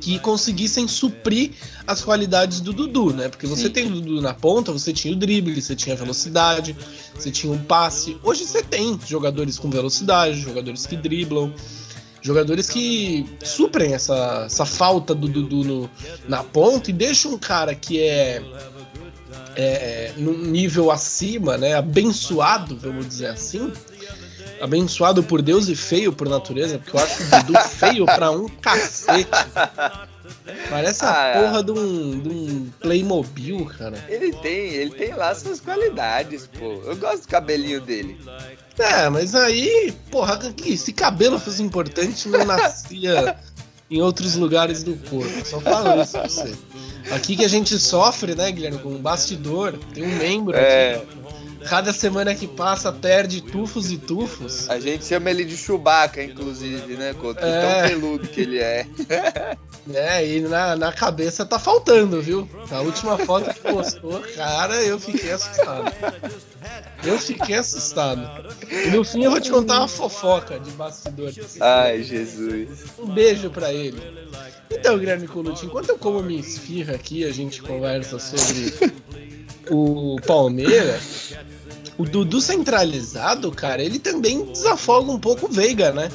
que 0.00 0.20
conseguissem 0.20 0.86
suprir 0.86 1.50
as 1.84 2.00
qualidades 2.00 2.60
do 2.60 2.72
Dudu, 2.72 3.12
né? 3.12 3.28
Porque 3.28 3.44
você 3.44 3.64
Sim. 3.64 3.70
tem 3.70 3.86
o 3.88 3.90
Dudu 3.90 4.22
na 4.22 4.32
ponta, 4.32 4.70
você 4.70 4.92
tinha 4.92 5.12
o 5.12 5.16
drible, 5.16 5.60
você 5.60 5.74
tinha 5.74 5.96
velocidade, 5.96 6.76
você 7.12 7.28
tinha 7.28 7.52
um 7.52 7.58
passe. 7.58 8.16
Hoje 8.22 8.44
você 8.44 8.62
tem 8.62 8.96
jogadores 9.04 9.58
com 9.58 9.68
velocidade, 9.68 10.38
jogadores 10.38 10.86
que 10.86 10.96
driblam, 10.96 11.52
jogadores 12.26 12.68
que 12.68 13.24
suprem 13.42 13.94
essa, 13.94 14.44
essa 14.46 14.66
falta 14.66 15.14
do 15.14 15.28
Dudu 15.28 15.64
no, 15.64 15.90
na 16.28 16.42
ponta 16.42 16.90
e 16.90 16.92
deixa 16.92 17.28
um 17.28 17.38
cara 17.38 17.74
que 17.74 18.00
é, 18.00 18.42
é 19.54 20.12
num 20.16 20.36
nível 20.36 20.90
acima, 20.90 21.56
né? 21.56 21.74
Abençoado, 21.74 22.76
vamos 22.76 23.06
dizer 23.06 23.28
assim 23.28 23.72
abençoado 24.60 25.22
por 25.22 25.42
Deus 25.42 25.68
e 25.68 25.76
feio 25.76 26.12
por 26.12 26.28
natureza, 26.28 26.78
porque 26.78 26.96
eu 26.96 27.00
acho 27.00 27.22
o 27.22 27.42
Dudu 27.42 27.58
feio 27.68 28.06
pra 28.06 28.30
um 28.30 28.48
cacete. 28.48 29.28
Parece 30.68 31.04
a 31.04 31.10
ah, 31.10 31.40
porra 31.40 31.62
de 31.62 31.72
um, 31.72 32.20
de 32.20 32.28
um 32.28 32.70
Playmobil, 32.80 33.64
cara. 33.66 34.04
Ele 34.08 34.32
tem, 34.32 34.74
ele 34.74 34.90
tem 34.90 35.14
lá 35.14 35.34
suas 35.34 35.60
qualidades, 35.60 36.46
pô. 36.46 36.82
Eu 36.84 36.96
gosto 36.96 37.22
do 37.22 37.28
cabelinho 37.28 37.80
dele. 37.80 38.18
É, 38.78 39.08
mas 39.08 39.34
aí, 39.34 39.94
porra, 40.10 40.38
se 40.76 40.92
cabelo 40.92 41.38
fosse 41.38 41.62
importante, 41.62 42.28
não 42.28 42.44
nascia 42.44 43.36
em 43.90 44.00
outros 44.02 44.34
lugares 44.34 44.82
do 44.82 44.96
corpo. 45.08 45.46
Só 45.46 45.60
falo 45.60 46.02
isso 46.02 46.12
pra 46.12 46.28
você. 46.28 46.54
Aqui 47.10 47.36
que 47.36 47.44
a 47.44 47.48
gente 47.48 47.78
sofre, 47.78 48.34
né, 48.34 48.50
Guilherme, 48.50 48.78
com 48.78 48.90
um 48.90 48.98
bastidor, 48.98 49.78
tem 49.94 50.04
um 50.04 50.16
membro 50.16 50.56
é... 50.56 50.96
aqui 50.96 51.26
Cada 51.68 51.92
semana 51.92 52.34
que 52.34 52.46
passa 52.46 52.92
perde 52.92 53.40
tufos 53.40 53.90
e 53.90 53.98
tufos. 53.98 54.68
A 54.70 54.78
gente 54.78 55.04
chama 55.04 55.30
ele 55.30 55.44
de 55.44 55.56
Chewbacca, 55.56 56.22
inclusive, 56.22 56.96
né, 56.96 57.14
Couto? 57.14 57.44
É... 57.44 57.60
Tão 57.60 57.88
peludo 57.88 58.28
que 58.28 58.40
ele 58.40 58.58
é. 58.58 58.86
É, 59.94 60.26
e 60.26 60.40
na, 60.40 60.74
na 60.74 60.92
cabeça 60.92 61.46
tá 61.46 61.58
faltando, 61.58 62.20
viu? 62.20 62.48
A 62.72 62.80
última 62.80 63.16
foto 63.18 63.54
que 63.54 63.60
postou, 63.60 64.20
cara, 64.34 64.82
eu 64.82 64.98
fiquei 64.98 65.30
assustado. 65.30 65.92
Eu 67.04 67.18
fiquei 67.18 67.54
assustado. 67.54 68.52
E 68.68 68.90
no 68.90 69.04
fim 69.04 69.22
eu 69.22 69.30
vou 69.30 69.40
te 69.40 69.50
contar 69.50 69.78
uma 69.78 69.88
fofoca 69.88 70.58
de 70.58 70.72
bastidor. 70.72 71.32
Ai, 71.60 72.02
Jesus. 72.02 72.68
Um 72.98 73.06
beijo 73.06 73.48
para 73.50 73.72
ele. 73.72 74.02
Então, 74.70 74.98
Guilherme 74.98 75.28
Colucci, 75.28 75.66
enquanto 75.66 75.90
eu 75.90 75.98
como 75.98 76.20
minha 76.20 76.40
esfirra 76.40 76.94
aqui, 76.94 77.24
a 77.24 77.32
gente 77.32 77.62
conversa 77.62 78.18
sobre 78.18 78.96
o 79.70 80.16
Palmeiras. 80.26 81.34
O 81.98 82.04
Dudu 82.04 82.40
centralizado, 82.40 83.50
cara, 83.50 83.82
ele 83.82 83.98
também 83.98 84.44
desafoga 84.44 85.10
um 85.10 85.18
pouco 85.18 85.46
o 85.46 85.48
Veiga, 85.48 85.92
né? 85.92 86.10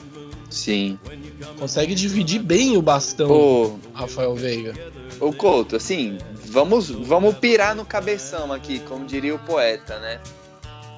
Sim. 0.50 1.00
Consegue 1.58 1.96
dividir 1.96 2.40
bem 2.40 2.78
o 2.78 2.82
bastão, 2.82 3.32
o 3.32 3.80
Rafael 3.94 4.36
Veiga. 4.36 4.74
O 5.20 5.34
Couto, 5.34 5.76
assim, 5.76 6.18
vamos, 6.46 6.90
vamos 6.90 7.36
pirar 7.38 7.76
no 7.76 7.86
cabeção 7.86 8.52
aqui, 8.52 8.80
como 8.80 9.06
diria 9.06 9.34
o 9.34 9.40
poeta, 9.40 10.00
né? 10.00 10.20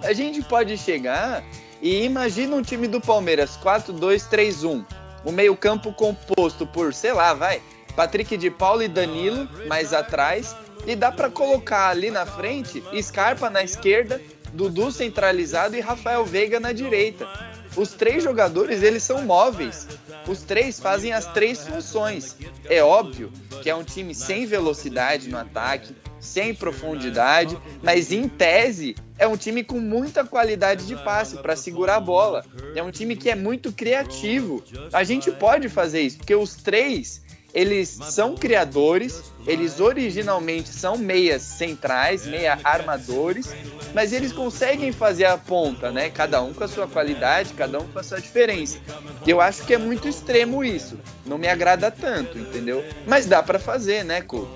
A 0.01 0.11
gente 0.11 0.41
pode 0.41 0.77
chegar 0.77 1.43
e 1.81 2.03
imagina 2.03 2.55
um 2.55 2.61
time 2.61 2.87
do 2.87 2.99
Palmeiras 2.99 3.57
4-2-3-1. 3.63 4.85
O 5.23 5.31
meio-campo 5.31 5.93
composto 5.93 6.67
por, 6.67 6.93
sei 6.93 7.13
lá, 7.13 7.33
vai, 7.33 7.61
Patrick 7.95 8.35
de 8.35 8.49
Paulo 8.49 8.83
e 8.83 8.87
Danilo 8.87 9.47
mais 9.67 9.93
atrás. 9.93 10.55
E 10.85 10.95
dá 10.95 11.11
para 11.11 11.29
colocar 11.29 11.89
ali 11.89 12.11
na 12.11 12.25
frente 12.25 12.83
Scarpa 13.01 13.49
na 13.49 13.63
esquerda 13.63 14.21
Dudu 14.53 14.91
centralizado 14.91 15.75
e 15.75 15.81
Rafael 15.81 16.23
Veiga 16.23 16.59
na 16.59 16.71
direita. 16.71 17.27
Os 17.75 17.91
três 17.93 18.23
jogadores, 18.23 18.83
eles 18.83 19.01
são 19.01 19.23
móveis. 19.23 19.87
Os 20.27 20.43
três 20.43 20.79
fazem 20.79 21.11
as 21.11 21.25
três 21.33 21.67
funções. 21.67 22.37
É 22.65 22.83
óbvio 22.83 23.31
que 23.63 23.69
é 23.69 23.75
um 23.75 23.83
time 23.83 24.13
sem 24.13 24.45
velocidade 24.45 25.27
no 25.27 25.37
ataque, 25.37 25.95
sem 26.19 26.53
profundidade, 26.53 27.57
mas 27.81 28.11
em 28.11 28.29
tese 28.29 28.95
é 29.17 29.27
um 29.27 29.35
time 29.35 29.63
com 29.63 29.79
muita 29.79 30.23
qualidade 30.23 30.85
de 30.85 30.95
passe 30.97 31.37
para 31.37 31.55
segurar 31.55 31.95
a 31.95 31.99
bola. 31.99 32.45
É 32.75 32.83
um 32.83 32.91
time 32.91 33.15
que 33.15 33.29
é 33.29 33.35
muito 33.35 33.71
criativo. 33.71 34.63
A 34.91 35.03
gente 35.03 35.31
pode 35.31 35.67
fazer 35.67 36.01
isso, 36.01 36.17
porque 36.17 36.35
os 36.35 36.55
três 36.55 37.22
eles 37.53 37.99
são 38.09 38.35
criadores, 38.35 39.23
eles 39.45 39.79
originalmente 39.79 40.69
são 40.69 40.97
meias 40.97 41.43
centrais, 41.43 42.25
meia 42.25 42.57
armadores, 42.63 43.53
mas 43.93 44.11
eles 44.11 44.33
conseguem 44.33 44.91
fazer 44.91 45.25
a 45.25 45.37
ponta, 45.37 45.91
né? 45.91 46.09
Cada 46.09 46.41
um 46.41 46.51
com 46.51 46.63
a 46.63 46.67
sua 46.67 46.87
qualidade, 46.87 47.53
cada 47.53 47.79
um 47.79 47.87
com 47.87 47.99
a 47.99 48.03
sua 48.03 48.19
diferença. 48.19 48.79
E 49.25 49.29
eu 49.29 49.39
acho 49.39 49.63
que 49.65 49.73
é 49.73 49.77
muito 49.77 50.07
extremo 50.07 50.63
isso. 50.63 50.97
Não 51.25 51.37
me 51.37 51.47
agrada 51.47 51.91
tanto, 51.91 52.39
entendeu? 52.39 52.83
Mas 53.05 53.27
dá 53.27 53.43
para 53.43 53.59
fazer, 53.59 54.03
né, 54.03 54.21
Couto? 54.21 54.49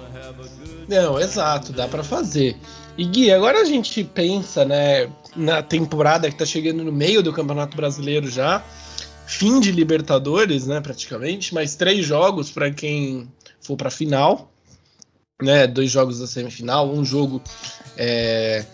Não, 0.87 1.19
exato, 1.19 1.71
dá 1.71 1.87
para 1.87 2.03
fazer. 2.03 2.57
E 2.97 3.05
Gui, 3.05 3.31
agora 3.31 3.61
a 3.61 3.65
gente 3.65 4.03
pensa, 4.03 4.65
né, 4.65 5.07
na 5.35 5.61
temporada 5.61 6.29
que 6.31 6.35
tá 6.35 6.45
chegando 6.45 6.83
no 6.83 6.91
meio 6.91 7.21
do 7.21 7.31
Campeonato 7.31 7.77
Brasileiro 7.77 8.27
já 8.27 8.63
fim 9.27 9.59
de 9.59 9.71
Libertadores, 9.71 10.65
né, 10.65 10.79
praticamente, 10.79 11.53
mais 11.53 11.75
três 11.75 12.05
jogos 12.05 12.49
para 12.49 12.71
quem 12.71 13.29
for 13.59 13.75
para 13.75 13.89
a 13.89 13.91
final, 13.91 14.49
né, 15.41 15.67
dois 15.67 15.91
jogos 15.91 16.19
da 16.19 16.25
semifinal, 16.25 16.89
um 16.89 17.03
jogo 17.03 17.41
é, 17.97 18.65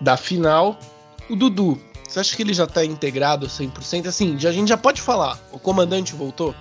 da 0.00 0.16
final. 0.16 0.80
O 1.28 1.36
Dudu, 1.36 1.78
você 2.08 2.18
acha 2.18 2.34
que 2.34 2.42
ele 2.42 2.54
já 2.54 2.64
está 2.64 2.84
integrado 2.84 3.46
100%? 3.46 4.08
Assim, 4.08 4.38
já, 4.38 4.48
a 4.48 4.52
gente 4.52 4.68
já 4.68 4.76
pode 4.76 5.00
falar, 5.02 5.38
o 5.52 5.58
comandante 5.58 6.14
voltou? 6.14 6.54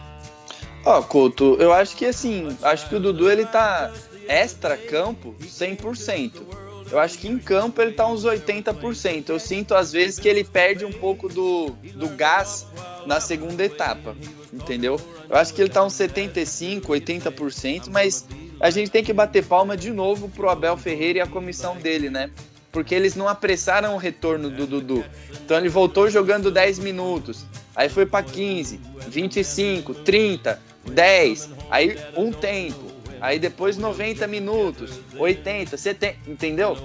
Ó, 0.85 0.99
oh, 0.99 1.03
Couto, 1.03 1.55
eu 1.59 1.73
acho 1.73 1.95
que 1.95 2.05
assim, 2.05 2.55
acho 2.61 2.87
que 2.87 2.95
o 2.95 2.99
Dudu 2.99 3.29
ele 3.31 3.45
tá 3.45 3.91
extra 4.27 4.77
campo 4.77 5.33
100%. 5.41 6.68
Eu 6.91 6.97
acho 6.99 7.19
que 7.19 7.27
em 7.27 7.37
campo 7.37 7.81
ele 7.81 7.91
tá 7.91 8.07
uns 8.07 8.25
80%. 8.25 9.29
Eu 9.29 9.39
sinto 9.39 9.75
às 9.75 9.91
vezes 9.91 10.19
que 10.19 10.27
ele 10.27 10.43
perde 10.43 10.85
um 10.85 10.91
pouco 10.91 11.29
do, 11.29 11.69
do 11.93 12.09
gás 12.09 12.65
na 13.05 13.19
segunda 13.19 13.63
etapa, 13.63 14.15
entendeu? 14.51 14.99
Eu 15.29 15.35
acho 15.35 15.53
que 15.53 15.61
ele 15.61 15.69
tá 15.69 15.83
uns 15.83 15.93
75%, 15.93 16.81
80%, 16.81 17.89
mas 17.91 18.25
a 18.59 18.69
gente 18.69 18.89
tem 18.89 19.03
que 19.03 19.13
bater 19.13 19.45
palma 19.45 19.77
de 19.77 19.91
novo 19.91 20.29
pro 20.29 20.49
Abel 20.49 20.75
Ferreira 20.77 21.19
e 21.19 21.21
a 21.21 21.27
comissão 21.27 21.77
dele, 21.77 22.09
né? 22.09 22.31
Porque 22.71 22.93
eles 22.93 23.15
não 23.15 23.27
apressaram 23.27 23.95
o 23.95 23.97
retorno 23.97 24.49
do 24.49 24.65
Dudu. 24.65 25.03
Então 25.43 25.57
ele 25.57 25.69
voltou 25.69 26.09
jogando 26.09 26.51
10 26.51 26.79
minutos, 26.79 27.45
aí 27.75 27.89
foi 27.89 28.05
para 28.05 28.23
15, 28.23 28.79
25, 29.07 29.93
30, 29.93 30.61
10, 30.85 31.49
aí 31.69 31.97
um 32.15 32.31
tempo, 32.31 32.88
Aí 33.21 33.37
depois 33.39 33.77
90 33.77 34.25
minutos, 34.27 34.99
80, 35.17 35.75
70, 35.75 36.17
entendeu? 36.27 36.77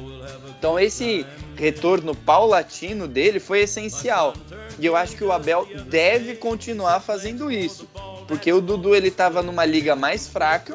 Então 0.59 0.79
esse 0.79 1.25
retorno 1.57 2.15
paulatino 2.15 3.07
dele 3.07 3.39
foi 3.39 3.61
essencial. 3.61 4.35
E 4.79 4.87
eu 4.87 4.97
acho 4.97 5.17
que 5.17 5.25
o 5.25 5.33
Abel 5.33 5.67
deve 5.87 6.37
continuar 6.37 7.01
fazendo 7.01 7.51
isso. 7.51 7.89
Porque 8.27 8.53
o 8.53 8.61
Dudu 8.61 8.95
ele 8.95 9.11
tava 9.11 9.43
numa 9.43 9.65
liga 9.65 9.95
mais 9.95 10.27
fraca 10.27 10.75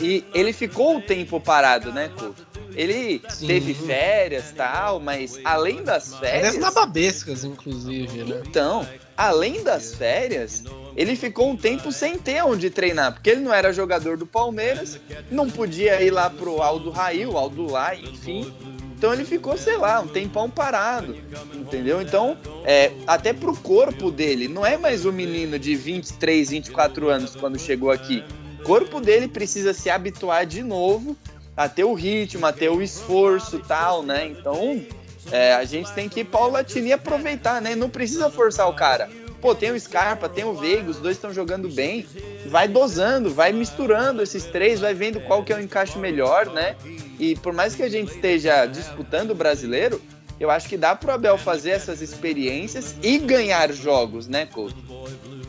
e 0.00 0.24
ele 0.34 0.52
ficou 0.52 0.96
o 0.96 1.00
tempo 1.00 1.40
parado, 1.40 1.92
né, 1.92 2.10
Couto? 2.16 2.46
Ele 2.74 3.20
Sim. 3.28 3.46
teve 3.48 3.74
férias 3.74 4.52
tal, 4.56 5.00
mas 5.00 5.40
além 5.44 5.82
das 5.82 6.14
férias. 6.14 6.54
Férias 6.54 6.58
nababescas, 6.58 7.44
inclusive, 7.44 8.22
né? 8.22 8.42
Então, 8.46 8.86
além 9.16 9.64
das 9.64 9.94
férias, 9.94 10.62
ele 10.98 11.14
ficou 11.14 11.48
um 11.48 11.56
tempo 11.56 11.92
sem 11.92 12.18
ter 12.18 12.42
onde 12.42 12.70
treinar, 12.70 13.12
porque 13.12 13.30
ele 13.30 13.40
não 13.40 13.54
era 13.54 13.72
jogador 13.72 14.16
do 14.16 14.26
Palmeiras, 14.26 14.98
não 15.30 15.48
podia 15.48 16.02
ir 16.02 16.10
lá 16.10 16.28
pro 16.28 16.60
Aldo 16.60 16.90
Rail, 16.90 17.38
Aldo 17.38 17.70
lá, 17.70 17.94
enfim. 17.94 18.52
Então 18.96 19.12
ele 19.12 19.24
ficou, 19.24 19.56
sei 19.56 19.76
lá, 19.76 20.00
um 20.00 20.08
tempão 20.08 20.50
parado, 20.50 21.16
entendeu? 21.54 22.02
Então, 22.02 22.36
é, 22.64 22.90
até 23.06 23.32
pro 23.32 23.56
corpo 23.58 24.10
dele, 24.10 24.48
não 24.48 24.66
é 24.66 24.76
mais 24.76 25.06
um 25.06 25.12
menino 25.12 25.56
de 25.56 25.76
23, 25.76 26.50
24 26.50 27.08
anos 27.08 27.36
quando 27.36 27.56
chegou 27.60 27.92
aqui. 27.92 28.24
O 28.58 28.64
corpo 28.64 29.00
dele 29.00 29.28
precisa 29.28 29.72
se 29.72 29.88
habituar 29.88 30.46
de 30.46 30.64
novo 30.64 31.16
a 31.56 31.68
ter 31.68 31.84
o 31.84 31.94
ritmo, 31.94 32.44
a 32.44 32.52
ter 32.52 32.70
o 32.70 32.82
esforço 32.82 33.60
tal, 33.60 34.02
né? 34.02 34.26
Então, 34.26 34.84
é, 35.30 35.54
a 35.54 35.64
gente 35.64 35.92
tem 35.92 36.08
que 36.08 36.20
ir 36.20 36.24
paulatino 36.24 36.88
e 36.88 36.92
aproveitar, 36.92 37.62
né? 37.62 37.76
Não 37.76 37.88
precisa 37.88 38.28
forçar 38.28 38.68
o 38.68 38.74
cara. 38.74 39.08
Pô, 39.40 39.54
tem 39.54 39.70
o 39.70 39.78
Scarpa, 39.78 40.28
tem 40.28 40.44
o 40.44 40.52
Veiga, 40.52 40.90
os 40.90 40.98
dois 40.98 41.16
estão 41.16 41.32
jogando 41.32 41.68
bem. 41.68 42.06
Vai 42.46 42.66
dosando, 42.66 43.32
vai 43.32 43.52
misturando 43.52 44.22
esses 44.22 44.44
três, 44.44 44.80
vai 44.80 44.94
vendo 44.94 45.20
qual 45.20 45.44
que 45.44 45.52
é 45.52 45.56
o 45.56 45.60
encaixe 45.60 45.98
melhor, 45.98 46.46
né? 46.46 46.74
E 47.18 47.36
por 47.36 47.52
mais 47.52 47.74
que 47.74 47.82
a 47.82 47.88
gente 47.88 48.12
esteja 48.12 48.66
disputando 48.66 49.30
o 49.30 49.34
brasileiro, 49.34 50.00
eu 50.40 50.50
acho 50.50 50.68
que 50.68 50.76
dá 50.76 50.94
pro 50.94 51.12
Abel 51.12 51.36
fazer 51.36 51.70
essas 51.70 52.00
experiências 52.00 52.96
e 53.02 53.18
ganhar 53.18 53.72
jogos, 53.72 54.28
né, 54.28 54.46
Couto? 54.46 54.76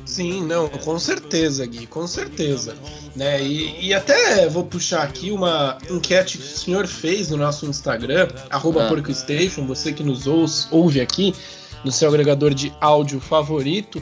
Sim, 0.06 0.44
não, 0.44 0.68
com 0.68 0.98
certeza, 0.98 1.64
Gui, 1.68 1.86
com 1.86 2.08
certeza. 2.08 2.76
Né? 3.16 3.44
E, 3.44 3.88
e 3.88 3.94
até 3.94 4.48
vou 4.48 4.64
puxar 4.64 5.04
aqui 5.04 5.30
uma 5.30 5.78
enquete 5.88 6.40
que 6.40 6.44
o 6.44 6.48
senhor 6.48 6.88
fez 6.88 7.30
no 7.30 7.38
nosso 7.38 7.68
Instagram, 7.68 8.28
arroba 8.50 8.86
ah. 8.86 8.90
PorcoStation, 8.90 9.68
você 9.68 9.94
que 9.94 10.02
nos 10.02 10.26
ouve 10.72 11.00
aqui 11.00 11.36
no 11.84 11.92
seu 11.92 12.10
agregador 12.10 12.54
de 12.54 12.74
áudio 12.80 13.20
favorito. 13.20 14.02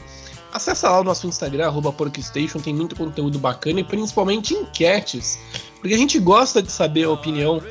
Acessa 0.52 0.90
lá 0.90 1.00
o 1.00 1.04
nosso 1.04 1.26
Instagram, 1.26 1.66
arroba 1.66 1.92
PorcoStation, 1.92 2.58
tem 2.58 2.74
muito 2.74 2.96
conteúdo 2.96 3.38
bacana 3.38 3.80
e 3.80 3.84
principalmente 3.84 4.54
enquetes, 4.54 5.38
porque 5.78 5.94
a 5.94 5.98
gente 5.98 6.18
gosta 6.18 6.62
de 6.62 6.72
saber 6.72 7.04
a 7.04 7.10
opinião 7.10 7.62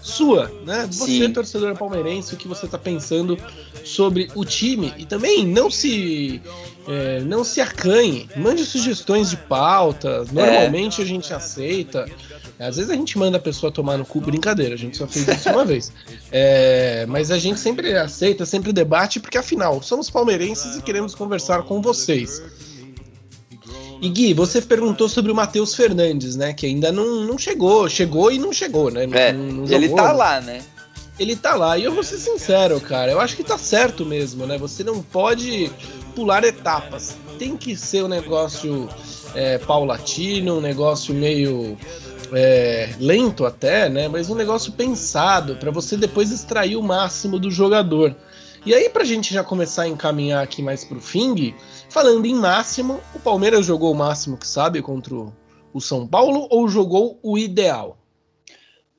sua, 0.00 0.50
né? 0.64 0.86
Você, 0.90 1.26
Sim. 1.26 1.32
torcedor 1.32 1.76
palmeirense, 1.76 2.34
o 2.34 2.36
que 2.36 2.48
você 2.48 2.66
está 2.66 2.78
pensando 2.78 3.38
sobre 3.84 4.30
o 4.34 4.44
time 4.44 4.92
e 4.98 5.04
também 5.04 5.46
não 5.46 5.70
se 5.70 6.40
é, 6.86 7.20
não 7.20 7.44
se 7.44 7.60
acanhe, 7.60 8.28
mande 8.34 8.64
sugestões 8.64 9.28
de 9.30 9.36
pauta. 9.36 10.24
Normalmente 10.32 11.00
é. 11.00 11.04
a 11.04 11.06
gente 11.06 11.34
aceita. 11.34 12.06
Às 12.58 12.76
vezes 12.76 12.90
a 12.90 12.94
gente 12.94 13.16
manda 13.16 13.36
a 13.36 13.40
pessoa 13.40 13.70
tomar 13.70 13.96
no 13.96 14.04
cu, 14.04 14.20
brincadeira, 14.20 14.74
a 14.74 14.78
gente 14.78 14.96
só 14.96 15.06
fez 15.06 15.28
isso 15.28 15.48
uma 15.50 15.64
vez. 15.64 15.92
É, 16.32 17.06
mas 17.06 17.30
a 17.30 17.38
gente 17.38 17.60
sempre 17.60 17.96
aceita, 17.96 18.44
sempre 18.44 18.72
debate, 18.72 19.20
porque 19.20 19.38
afinal, 19.38 19.80
somos 19.80 20.10
palmeirenses 20.10 20.76
e 20.76 20.82
queremos 20.82 21.14
conversar 21.14 21.62
com 21.62 21.80
vocês. 21.80 22.42
E 24.00 24.08
Gui, 24.08 24.32
você 24.32 24.60
perguntou 24.60 25.08
sobre 25.08 25.32
o 25.32 25.34
Matheus 25.34 25.74
Fernandes, 25.74 26.36
né? 26.36 26.52
Que 26.52 26.66
ainda 26.66 26.92
não, 26.92 27.24
não 27.24 27.36
chegou, 27.36 27.88
chegou 27.88 28.30
e 28.30 28.38
não 28.38 28.52
chegou, 28.52 28.90
né? 28.90 29.08
É, 29.12 29.32
não, 29.32 29.44
não 29.44 29.72
ele 29.72 29.88
tá 29.88 30.12
lá, 30.12 30.40
né? 30.40 30.62
Ele 31.18 31.34
tá 31.34 31.56
lá, 31.56 31.76
e 31.76 31.82
eu 31.82 31.92
vou 31.92 32.04
ser 32.04 32.16
sincero, 32.16 32.80
cara, 32.80 33.10
eu 33.10 33.18
acho 33.18 33.34
que 33.34 33.42
tá 33.42 33.58
certo 33.58 34.06
mesmo, 34.06 34.46
né? 34.46 34.56
Você 34.56 34.84
não 34.84 35.02
pode 35.02 35.68
pular 36.14 36.44
etapas. 36.44 37.16
Tem 37.40 37.56
que 37.56 37.76
ser 37.76 38.04
um 38.04 38.08
negócio 38.08 38.88
é, 39.34 39.58
paulatino, 39.58 40.58
um 40.58 40.60
negócio 40.60 41.12
meio 41.12 41.76
é, 42.32 42.90
lento 43.00 43.44
até, 43.44 43.88
né? 43.88 44.06
Mas 44.06 44.30
um 44.30 44.34
negócio 44.34 44.72
pensado 44.72 45.56
para 45.56 45.72
você 45.72 45.96
depois 45.96 46.30
extrair 46.30 46.76
o 46.76 46.82
máximo 46.82 47.38
do 47.38 47.50
jogador. 47.50 48.14
E 48.68 48.74
aí, 48.74 48.90
pra 48.90 49.02
gente 49.02 49.32
já 49.32 49.42
começar 49.42 49.84
a 49.84 49.88
encaminhar 49.88 50.44
aqui 50.44 50.60
mais 50.60 50.84
pro 50.84 51.00
fim, 51.00 51.54
falando 51.88 52.26
em 52.26 52.34
máximo, 52.34 53.00
o 53.14 53.18
Palmeiras 53.18 53.64
jogou 53.64 53.90
o 53.90 53.96
máximo 53.96 54.36
que 54.36 54.46
sabe 54.46 54.82
contra 54.82 55.14
o 55.14 55.80
São 55.80 56.06
Paulo 56.06 56.46
ou 56.50 56.68
jogou 56.68 57.18
o 57.22 57.38
ideal? 57.38 57.96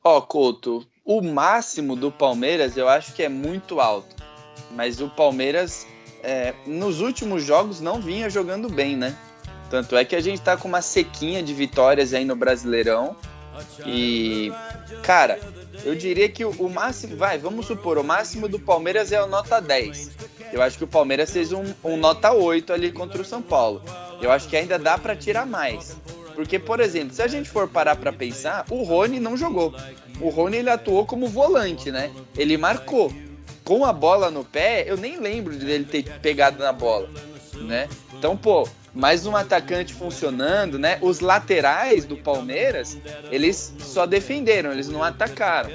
Ó, 0.04 0.18
oh, 0.18 0.22
Couto, 0.24 0.88
o 1.06 1.22
máximo 1.22 1.96
do 1.96 2.12
Palmeiras 2.12 2.78
eu 2.78 2.90
acho 2.90 3.14
que 3.14 3.22
é 3.22 3.30
muito 3.30 3.80
alto. 3.80 4.16
Mas 4.72 5.00
o 5.02 5.08
Palmeiras, 5.08 5.86
é, 6.24 6.56
nos 6.66 7.00
últimos 7.00 7.44
jogos, 7.44 7.80
não 7.80 8.02
vinha 8.02 8.28
jogando 8.28 8.70
bem, 8.70 8.98
né? 8.98 9.16
Tanto 9.70 9.96
é 9.96 10.04
que 10.04 10.16
a 10.16 10.20
gente 10.20 10.42
tá 10.42 10.58
com 10.58 10.68
uma 10.68 10.82
sequinha 10.82 11.44
de 11.44 11.54
vitórias 11.54 12.12
aí 12.12 12.26
no 12.26 12.36
Brasileirão. 12.36 13.16
E, 13.86 14.52
cara, 15.04 15.40
eu 15.86 15.96
diria 15.96 16.30
que 16.30 16.44
o, 16.44 16.70
máximo, 16.70 17.16
vai, 17.16 17.38
vamos 17.38 17.66
supor, 17.66 17.98
o 17.98 18.04
máximo 18.04 18.48
do 18.48 18.60
Palmeiras 18.60 19.12
é 19.12 19.22
o 19.22 19.28
nota 19.28 19.60
10. 19.60 20.12
Eu 20.52 20.62
acho 20.62 20.78
que 20.78 20.84
o 20.84 20.88
Palmeiras 20.88 21.32
fez 21.32 21.52
um, 21.52 21.64
um 21.84 21.96
nota 21.96 22.32
8 22.32 22.74
ali 22.74 22.92
contra 22.92 23.22
o 23.22 23.26
São 23.26 23.42
Paulo. 23.42 23.82
Eu 24.22 24.32
acho 24.32 24.48
que 24.48 24.58
ainda 24.58 24.78
dá 24.78 24.98
para 24.98 25.16
tirar 25.16 25.46
mais. 25.46 25.96
Porque, 26.36 26.58
por 26.58 26.80
exemplo, 26.80 27.14
se 27.14 27.22
a 27.22 27.28
gente 27.28 27.50
for 27.50 27.68
parar 27.68 27.96
para 27.96 28.14
pensar, 28.14 28.66
o 28.70 28.84
Rony 28.84 29.20
não 29.20 29.38
jogou. 29.38 29.74
O 30.20 30.30
Rony 30.30 30.58
ele 30.58 30.70
atuou 30.70 31.06
como 31.06 31.28
volante, 31.28 31.92
né? 31.92 32.12
Ele 32.38 32.58
marcou. 32.58 33.12
Com 33.64 33.86
a 33.86 33.94
bola 33.94 34.32
no 34.32 34.44
pé, 34.44 34.86
eu 34.88 34.98
nem 34.98 35.20
lembro 35.20 35.56
dele 35.56 35.86
ter 35.86 36.04
pegado 36.20 36.64
na 36.64 36.72
bola, 36.72 37.08
né? 37.56 37.88
Então, 38.18 38.36
pô, 38.36 38.68
mais 38.94 39.26
um 39.26 39.36
atacante 39.36 39.94
funcionando, 39.94 40.80
né? 40.80 40.98
Os 41.02 41.20
laterais 41.20 42.06
do 42.06 42.18
Palmeiras, 42.18 42.98
eles 43.32 43.74
só 43.80 44.06
defenderam, 44.06 44.72
eles 44.72 44.90
não 44.90 45.04
atacaram. 45.04 45.70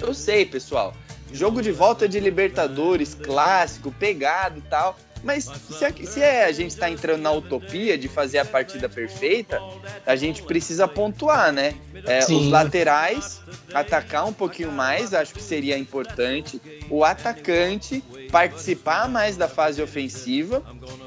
Eu 0.00 0.14
sei, 0.14 0.46
pessoal. 0.46 0.94
Jogo 1.32 1.60
de 1.60 1.70
volta 1.70 2.08
de 2.08 2.18
Libertadores, 2.18 3.14
clássico, 3.14 3.92
pegado 3.92 4.58
e 4.58 4.62
tal. 4.62 4.96
Mas 5.22 5.44
se 5.44 5.84
a, 5.84 5.92
se 5.92 6.22
a 6.22 6.52
gente 6.52 6.70
está 6.70 6.90
entrando 6.90 7.22
na 7.22 7.32
utopia 7.32 7.98
de 7.98 8.08
fazer 8.08 8.38
a 8.38 8.44
partida 8.44 8.88
perfeita, 8.88 9.60
a 10.06 10.16
gente 10.16 10.42
precisa 10.42 10.86
pontuar, 10.86 11.52
né? 11.52 11.74
É, 12.06 12.24
os 12.24 12.48
laterais 12.48 13.40
atacar 13.74 14.26
um 14.26 14.32
pouquinho 14.32 14.72
mais, 14.72 15.12
acho 15.12 15.34
que 15.34 15.42
seria 15.42 15.76
importante. 15.76 16.60
O 16.88 17.04
atacante 17.04 18.02
participar 18.30 19.08
mais 19.08 19.36
da 19.36 19.48
fase 19.48 19.82
ofensiva 19.82 20.62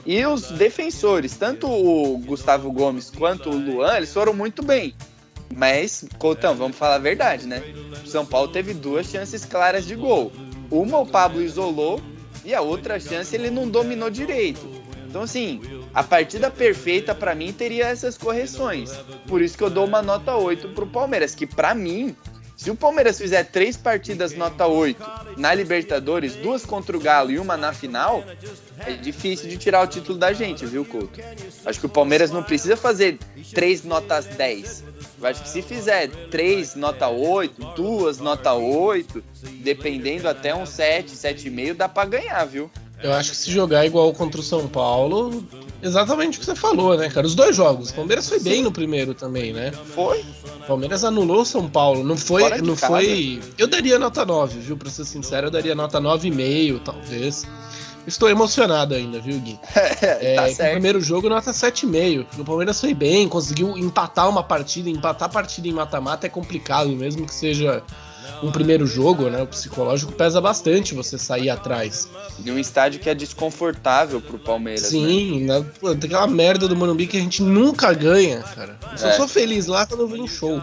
e 0.05 0.25
os 0.25 0.51
defensores, 0.51 1.35
tanto 1.37 1.67
o 1.67 2.17
Gustavo 2.19 2.71
Gomes 2.71 3.09
quanto 3.09 3.49
o 3.49 3.57
Luan, 3.57 3.97
eles 3.97 4.13
foram 4.13 4.33
muito 4.33 4.63
bem. 4.63 4.93
Mas, 5.53 6.05
Coutão, 6.17 6.55
vamos 6.55 6.77
falar 6.77 6.95
a 6.95 6.99
verdade, 6.99 7.45
né? 7.45 7.61
O 8.03 8.07
São 8.07 8.25
Paulo 8.25 8.47
teve 8.47 8.73
duas 8.73 9.07
chances 9.07 9.43
claras 9.45 9.85
de 9.85 9.95
gol. 9.95 10.31
Uma 10.69 10.99
o 10.99 11.05
Pablo 11.05 11.41
isolou 11.41 12.01
e 12.43 12.53
a 12.53 12.61
outra 12.61 12.99
chance 12.99 13.35
ele 13.35 13.49
não 13.49 13.67
dominou 13.67 14.09
direito. 14.09 14.81
Então, 15.07 15.23
assim, 15.23 15.59
a 15.93 16.01
partida 16.01 16.49
perfeita 16.49 17.13
para 17.13 17.35
mim 17.35 17.51
teria 17.51 17.87
essas 17.87 18.17
correções. 18.17 18.91
Por 19.27 19.41
isso 19.41 19.57
que 19.57 19.63
eu 19.63 19.69
dou 19.69 19.85
uma 19.85 20.01
nota 20.01 20.35
8 20.35 20.69
pro 20.69 20.87
Palmeiras, 20.87 21.35
que 21.35 21.45
para 21.45 21.75
mim, 21.75 22.15
se 22.55 22.71
o 22.71 22.75
Palmeiras 22.75 23.17
fizer 23.17 23.43
três 23.43 23.75
partidas 23.75 24.33
nota 24.33 24.65
8 24.67 25.03
na 25.35 25.53
Libertadores, 25.53 26.35
duas 26.35 26.65
contra 26.65 26.95
o 26.95 26.99
Galo 26.99 27.29
e 27.29 27.39
uma 27.39 27.57
na 27.57 27.73
final, 27.73 28.23
é 28.85 28.93
difícil 28.93 29.49
de 29.49 29.57
tirar 29.57 29.83
o 29.83 29.87
título 29.87 30.17
da 30.17 30.31
gente, 30.31 30.65
viu, 30.65 30.85
Couto? 30.85 31.19
Acho 31.65 31.79
que 31.79 31.85
o 31.85 31.89
Palmeiras 31.89 32.31
não 32.31 32.41
precisa 32.41 32.77
fazer 32.77 33.19
três 33.53 33.83
notas 33.83 34.25
10. 34.27 34.90
Eu 35.21 35.27
acho 35.27 35.43
que 35.43 35.49
se 35.49 35.61
fizer 35.61 36.09
três 36.31 36.73
nota 36.75 37.07
8, 37.07 37.73
duas 37.75 38.17
nota 38.17 38.53
8, 38.53 39.23
dependendo 39.63 40.27
até 40.27 40.55
um 40.55 40.65
7, 40.65 41.15
7,5, 41.15 41.75
dá 41.75 41.87
para 41.87 42.09
ganhar, 42.09 42.43
viu? 42.45 42.71
Eu 43.03 43.13
acho 43.13 43.31
que 43.31 43.37
se 43.37 43.51
jogar 43.51 43.85
igual 43.85 44.11
contra 44.13 44.39
o 44.39 44.43
São 44.43 44.67
Paulo, 44.67 45.43
exatamente 45.81 46.37
o 46.37 46.39
que 46.39 46.45
você 46.45 46.55
falou, 46.55 46.95
né, 46.97 47.09
cara? 47.09 47.25
Os 47.25 47.35
dois 47.35 47.55
jogos. 47.55 47.89
O 47.89 47.95
Palmeiras 47.95 48.29
foi 48.29 48.39
bem 48.39 48.61
no 48.63 48.71
primeiro 48.71 49.13
também, 49.13 49.53
né? 49.53 49.71
Foi. 49.71 50.23
O 50.63 50.67
Palmeiras 50.67 51.03
anulou 51.03 51.41
o 51.41 51.45
São 51.45 51.67
Paulo. 51.67 52.03
Não 52.03 52.17
foi. 52.17 52.61
Não 52.61 52.75
foi. 52.75 53.39
Eu 53.57 53.67
daria 53.67 53.97
nota 53.97 54.25
9, 54.25 54.59
viu? 54.59 54.77
Pra 54.77 54.89
ser 54.89 55.05
sincero, 55.05 55.47
eu 55.47 55.51
daria 55.51 55.73
nota 55.73 55.99
9,5, 55.99 56.79
talvez. 56.83 57.45
Estou 58.05 58.29
emocionado 58.29 58.93
ainda, 58.95 59.19
viu, 59.19 59.39
Gui? 59.39 59.59
é, 59.75 60.35
tá 60.35 60.49
certo. 60.49 60.71
primeiro 60.73 61.01
jogo, 61.01 61.29
nota 61.29 61.51
7,5. 61.51 62.39
O 62.39 62.45
Palmeiras 62.45 62.79
foi 62.79 62.93
bem, 62.93 63.27
conseguiu 63.27 63.77
empatar 63.77 64.29
uma 64.29 64.43
partida. 64.43 64.89
Empatar 64.89 65.29
a 65.29 65.31
partida 65.31 65.67
em 65.67 65.73
mata-mata 65.73 66.25
é 66.25 66.29
complicado, 66.29 66.89
mesmo 66.89 67.25
que 67.25 67.33
seja 67.33 67.83
um 68.43 68.51
primeiro 68.51 68.85
jogo, 68.85 69.29
né? 69.29 69.41
O 69.41 69.47
psicológico 69.47 70.11
pesa 70.11 70.41
bastante 70.41 70.93
você 70.93 71.17
sair 71.17 71.49
atrás. 71.49 72.09
De 72.39 72.51
um 72.51 72.57
estádio 72.57 72.99
que 72.99 73.09
é 73.09 73.15
desconfortável 73.15 74.21
pro 74.21 74.39
Palmeiras. 74.39 74.87
Sim, 74.87 75.41
né? 75.41 75.65
Pô, 75.79 75.95
tem 75.95 76.07
aquela 76.07 76.27
merda 76.27 76.67
do 76.67 76.75
Morumbi 76.75 77.07
que 77.07 77.17
a 77.17 77.19
gente 77.19 77.41
nunca 77.41 77.93
ganha, 77.93 78.41
cara. 78.41 78.79
Eu 78.91 78.97
só 78.97 79.07
é. 79.07 79.13
sou 79.13 79.27
feliz 79.27 79.67
lá 79.67 79.85
quando 79.85 80.01
eu 80.01 80.17
em 80.17 80.27
show. 80.27 80.61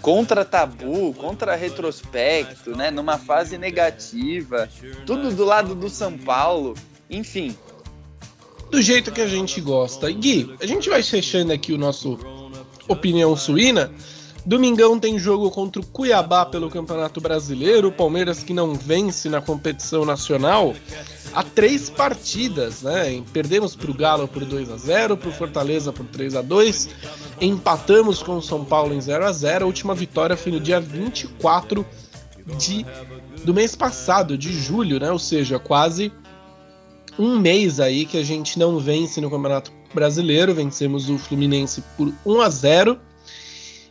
Contra 0.00 0.44
tabu, 0.44 1.12
contra 1.14 1.56
retrospecto, 1.56 2.76
né? 2.76 2.90
Numa 2.90 3.18
fase 3.18 3.58
negativa. 3.58 4.68
Tudo 5.04 5.30
do 5.30 5.44
lado 5.44 5.74
do 5.74 5.88
São 5.88 6.16
Paulo. 6.16 6.74
Enfim. 7.10 7.56
Do 8.70 8.80
jeito 8.80 9.10
que 9.10 9.20
a 9.20 9.26
gente 9.26 9.60
gosta. 9.60 10.10
Gui, 10.10 10.54
a 10.60 10.66
gente 10.66 10.88
vai 10.88 11.02
fechando 11.02 11.52
aqui 11.52 11.72
o 11.72 11.78
nosso 11.78 12.18
Opinião 12.86 13.36
Suína. 13.36 13.90
Domingão 14.48 14.98
tem 14.98 15.18
jogo 15.18 15.50
contra 15.50 15.82
o 15.82 15.84
Cuiabá 15.84 16.46
pelo 16.46 16.70
Campeonato 16.70 17.20
Brasileiro. 17.20 17.88
O 17.88 17.92
Palmeiras 17.92 18.42
que 18.42 18.54
não 18.54 18.72
vence 18.72 19.28
na 19.28 19.42
competição 19.42 20.06
nacional 20.06 20.74
há 21.34 21.42
três 21.42 21.90
partidas, 21.90 22.80
né? 22.80 23.22
Perdemos 23.30 23.76
para 23.76 23.90
o 23.90 23.94
Galo 23.94 24.26
por 24.26 24.46
2 24.46 24.70
a 24.70 24.78
0 24.78 25.18
para 25.18 25.28
o 25.28 25.32
Fortaleza 25.32 25.92
por 25.92 26.06
3 26.06 26.34
a 26.34 26.40
2 26.40 26.88
empatamos 27.42 28.22
com 28.22 28.38
o 28.38 28.42
São 28.42 28.64
Paulo 28.64 28.94
em 28.94 29.00
0 29.02 29.26
a 29.26 29.32
0 29.32 29.64
A 29.64 29.66
última 29.66 29.94
vitória 29.94 30.34
foi 30.34 30.50
no 30.50 30.60
dia 30.60 30.80
24 30.80 31.84
de, 32.58 32.86
do 33.44 33.52
mês 33.52 33.76
passado, 33.76 34.38
de 34.38 34.50
julho, 34.50 34.98
né? 34.98 35.12
Ou 35.12 35.18
seja, 35.18 35.58
quase 35.58 36.10
um 37.18 37.38
mês 37.38 37.80
aí 37.80 38.06
que 38.06 38.16
a 38.16 38.24
gente 38.24 38.58
não 38.58 38.78
vence 38.78 39.20
no 39.20 39.30
Campeonato 39.30 39.70
Brasileiro. 39.92 40.54
Vencemos 40.54 41.10
o 41.10 41.18
Fluminense 41.18 41.84
por 41.98 42.10
1 42.24 42.40
a 42.40 42.48
0 42.48 43.07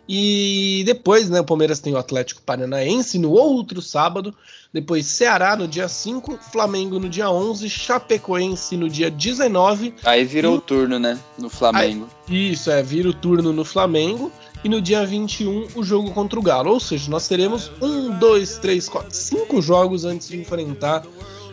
e 0.08 0.84
depois, 0.86 1.30
né, 1.30 1.42
o 1.42 1.44
Palmeiras 1.44 1.80
tem 1.80 1.94
o 1.94 1.98
Atlético 1.98 2.42
Paranaense 2.42 3.20
no 3.20 3.32
outro 3.32 3.82
sábado, 3.82 4.34
depois 4.74 5.06
Ceará 5.06 5.56
no 5.56 5.68
dia 5.68 5.88
5, 5.88 6.40
Flamengo 6.52 7.00
no 7.00 7.10
dia 7.10 7.30
11, 7.30 7.70
Chapecoense 7.70 8.78
no 8.78 8.90
dia 8.90 9.12
19. 9.12 9.94
Aí 10.04 10.24
virou 10.24 10.58
o 10.58 10.62
turno, 10.62 10.98
né, 10.98 11.20
no 11.38 11.50
Flamengo. 11.50 12.08
Aí, 12.30 12.52
isso, 12.52 12.72
é, 12.72 12.82
vira 12.82 13.10
o 13.10 13.14
turno 13.14 13.52
no 13.52 13.66
Flamengo. 13.66 14.32
E 14.64 14.70
no 14.70 14.82
dia 14.82 15.06
21, 15.06 15.68
o 15.76 15.84
jogo 15.84 16.12
contra 16.12 16.40
o 16.40 16.42
Galo. 16.42 16.72
Ou 16.72 16.80
seja, 16.80 17.10
nós 17.12 17.28
teremos 17.28 17.72
um, 17.82 18.18
dois, 18.18 18.58
três, 18.58 18.90
quatro, 18.90 19.16
cinco 19.16 19.62
jogos 19.62 20.04
antes 20.04 20.30
de 20.30 20.38
enfrentar 20.38 21.06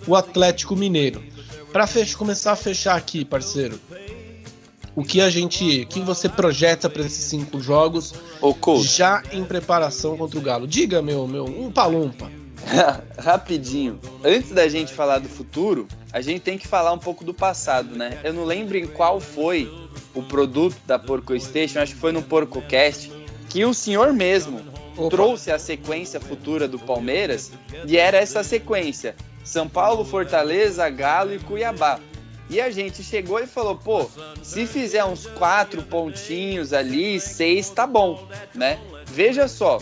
o 0.07 0.17
Atlético 0.17 0.75
Mineiro. 0.75 1.23
Para 1.73 1.87
começar 2.17 2.53
a 2.53 2.57
fechar 2.57 2.97
aqui, 2.97 3.25
parceiro, 3.25 3.79
o 4.97 5.03
que 5.03 5.21
a 5.21 5.29
gente, 5.29 5.83
o 5.83 5.87
que 5.87 6.01
você 6.01 6.29
projeta 6.29 6.89
para 6.89 7.03
esses 7.03 7.25
cinco 7.25 7.61
jogos, 7.61 8.15
já 8.83 9.23
em 9.33 9.45
preparação 9.45 10.17
contra 10.17 10.39
o 10.39 10.43
Galo. 10.43 10.67
Diga, 10.67 11.03
meu, 11.03 11.27
meu, 11.27 11.45
um 11.45 11.71
palumpa. 11.71 12.31
Rapidinho. 13.19 13.99
Antes 14.25 14.51
da 14.51 14.69
gente 14.69 14.93
falar 14.93 15.19
do 15.19 15.29
futuro, 15.29 15.87
a 16.13 16.21
gente 16.21 16.41
tem 16.41 16.57
que 16.57 16.67
falar 16.67 16.93
um 16.93 16.99
pouco 16.99 17.25
do 17.25 17.35
passado, 17.35 17.97
né? 17.97 18.19
Eu 18.23 18.33
não 18.33 18.45
lembro 18.45 18.77
em 18.77 18.87
qual 18.87 19.21
foi 19.21 19.71
o 20.15 20.23
produto 20.23 20.77
da 20.87 20.99
Porco 20.99 21.39
Station, 21.39 21.81
acho 21.81 21.95
que 21.95 22.01
foi 22.01 22.13
no 22.13 22.23
PorcoCast, 22.23 23.11
que 23.49 23.65
o 23.65 23.75
senhor 23.75 24.13
mesmo 24.13 24.61
Opa. 24.97 25.11
trouxe 25.11 25.51
a 25.51 25.59
sequência 25.59 26.21
futura 26.21 26.69
do 26.69 26.79
Palmeiras 26.79 27.51
e 27.87 27.97
era 27.99 28.19
essa 28.19 28.43
sequência: 28.43 29.17
São 29.45 29.69
Paulo, 29.69 30.05
Fortaleza, 30.05 30.89
Galo 30.89 31.35
e 31.35 31.39
Cuiabá. 31.39 31.99
E 32.55 32.61
a 32.61 32.71
gente 32.71 33.03
chegou 33.03 33.41
e 33.41 33.49
falou, 33.49 33.75
pô, 33.75 34.09
se 34.41 34.65
fizer 34.65 35.05
uns 35.05 35.27
quatro 35.27 35.83
pontinhos 35.83 36.73
ali, 36.73 37.19
seis, 37.19 37.69
tá 37.69 37.85
bom, 37.85 38.29
né? 38.55 38.79
Veja 39.07 39.49
só, 39.49 39.81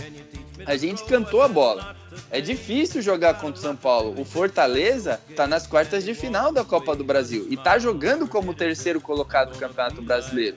a 0.64 0.74
gente 0.74 1.04
cantou 1.04 1.42
a 1.42 1.48
bola. 1.48 1.94
É 2.30 2.40
difícil 2.40 3.02
jogar 3.02 3.34
contra 3.34 3.58
o 3.58 3.62
São 3.62 3.76
Paulo. 3.76 4.18
O 4.18 4.24
Fortaleza 4.24 5.20
tá 5.36 5.46
nas 5.46 5.66
quartas 5.66 6.02
de 6.02 6.14
final 6.14 6.50
da 6.50 6.64
Copa 6.64 6.96
do 6.96 7.04
Brasil 7.04 7.46
e 7.50 7.58
tá 7.58 7.78
jogando 7.78 8.26
como 8.26 8.54
terceiro 8.54 9.02
colocado 9.02 9.52
do 9.52 9.58
Campeonato 9.58 10.00
Brasileiro. 10.00 10.56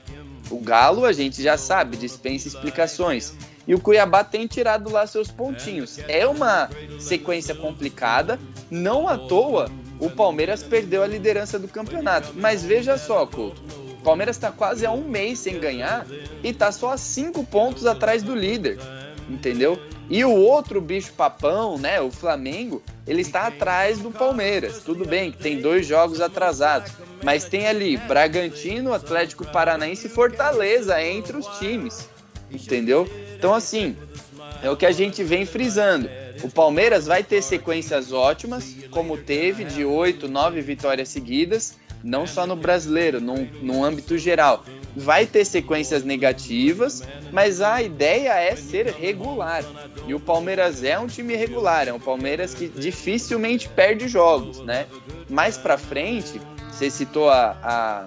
O 0.49 0.61
Galo, 0.61 1.03
a 1.03 1.11
gente 1.11 1.43
já 1.43 1.57
sabe, 1.57 1.97
dispensa 1.97 2.47
explicações. 2.47 3.33
E 3.67 3.75
o 3.75 3.79
Cuiabá 3.81 4.23
tem 4.23 4.47
tirado 4.47 4.89
lá 4.89 5.05
seus 5.05 5.29
pontinhos. 5.29 5.99
É 6.07 6.25
uma 6.25 6.69
sequência 6.97 7.53
complicada, 7.53 8.39
não 8.71 9.05
à 9.05 9.17
toa 9.17 9.69
o 9.99 10.09
Palmeiras 10.09 10.63
perdeu 10.63 11.03
a 11.03 11.07
liderança 11.07 11.57
do 11.57 11.67
campeonato. 11.67 12.33
Mas 12.35 12.63
veja 12.63 12.97
só, 12.97 13.25
Couto. 13.25 13.61
O 13.99 14.03
Palmeiras 14.03 14.35
está 14.35 14.51
quase 14.51 14.85
há 14.85 14.91
um 14.91 15.07
mês 15.07 15.39
sem 15.39 15.59
ganhar 15.59 16.05
e 16.43 16.49
está 16.49 16.71
só 16.71 16.91
a 16.91 16.97
cinco 16.97 17.43
pontos 17.43 17.85
atrás 17.85 18.21
do 18.21 18.35
líder. 18.35 18.77
Entendeu? 19.27 19.79
E 20.07 20.23
o 20.23 20.31
outro 20.31 20.79
bicho 20.79 21.13
papão, 21.13 21.79
né, 21.79 21.99
o 21.99 22.11
Flamengo, 22.11 22.83
ele 23.07 23.21
está 23.21 23.47
atrás 23.47 23.97
do 23.97 24.11
Palmeiras. 24.11 24.83
Tudo 24.83 25.03
bem 25.03 25.31
que 25.31 25.39
tem 25.39 25.59
dois 25.59 25.87
jogos 25.87 26.21
atrasados, 26.21 26.91
mas 27.23 27.45
tem 27.45 27.67
ali 27.67 27.97
Bragantino, 27.97 28.93
Atlético 28.93 29.45
Paranaense 29.45 30.05
e 30.05 30.09
Fortaleza 30.09 31.01
entre 31.01 31.35
os 31.35 31.47
times. 31.57 32.07
Entendeu? 32.51 33.09
Então 33.35 33.53
assim, 33.53 33.97
é 34.65 34.71
o 34.71 34.77
que 34.77 34.85
a 34.85 34.91
gente 34.91 35.23
vem 35.23 35.45
frisando. 35.45 36.09
O 36.43 36.49
Palmeiras 36.49 37.05
vai 37.05 37.23
ter 37.23 37.41
sequências 37.41 38.11
ótimas, 38.11 38.75
como 38.91 39.17
teve 39.17 39.63
de 39.63 39.85
oito, 39.85 40.27
nove 40.27 40.61
vitórias 40.61 41.09
seguidas, 41.09 41.77
não 42.03 42.27
só 42.27 42.45
no 42.45 42.55
brasileiro, 42.55 43.19
no, 43.21 43.45
no 43.61 43.83
âmbito 43.83 44.17
geral 44.17 44.63
vai 44.95 45.25
ter 45.25 45.43
sequências 45.43 46.03
negativas, 46.03 47.03
mas 47.31 47.61
a 47.61 47.81
ideia 47.81 48.33
é 48.33 48.55
ser 48.55 48.87
regular. 48.93 49.63
E 50.07 50.13
o 50.13 50.19
Palmeiras 50.19 50.83
é 50.83 50.97
um 50.97 51.07
time 51.07 51.35
regular, 51.35 51.87
é 51.87 51.93
um 51.93 51.99
Palmeiras 51.99 52.53
que 52.53 52.69
dificilmente 52.69 53.67
perde 53.67 54.07
jogos, 54.07 54.61
né? 54.61 54.85
Mais 55.29 55.57
para 55.57 55.77
frente, 55.77 56.39
você 56.71 56.89
citou 56.89 57.29
a, 57.29 57.57
a, 57.61 58.05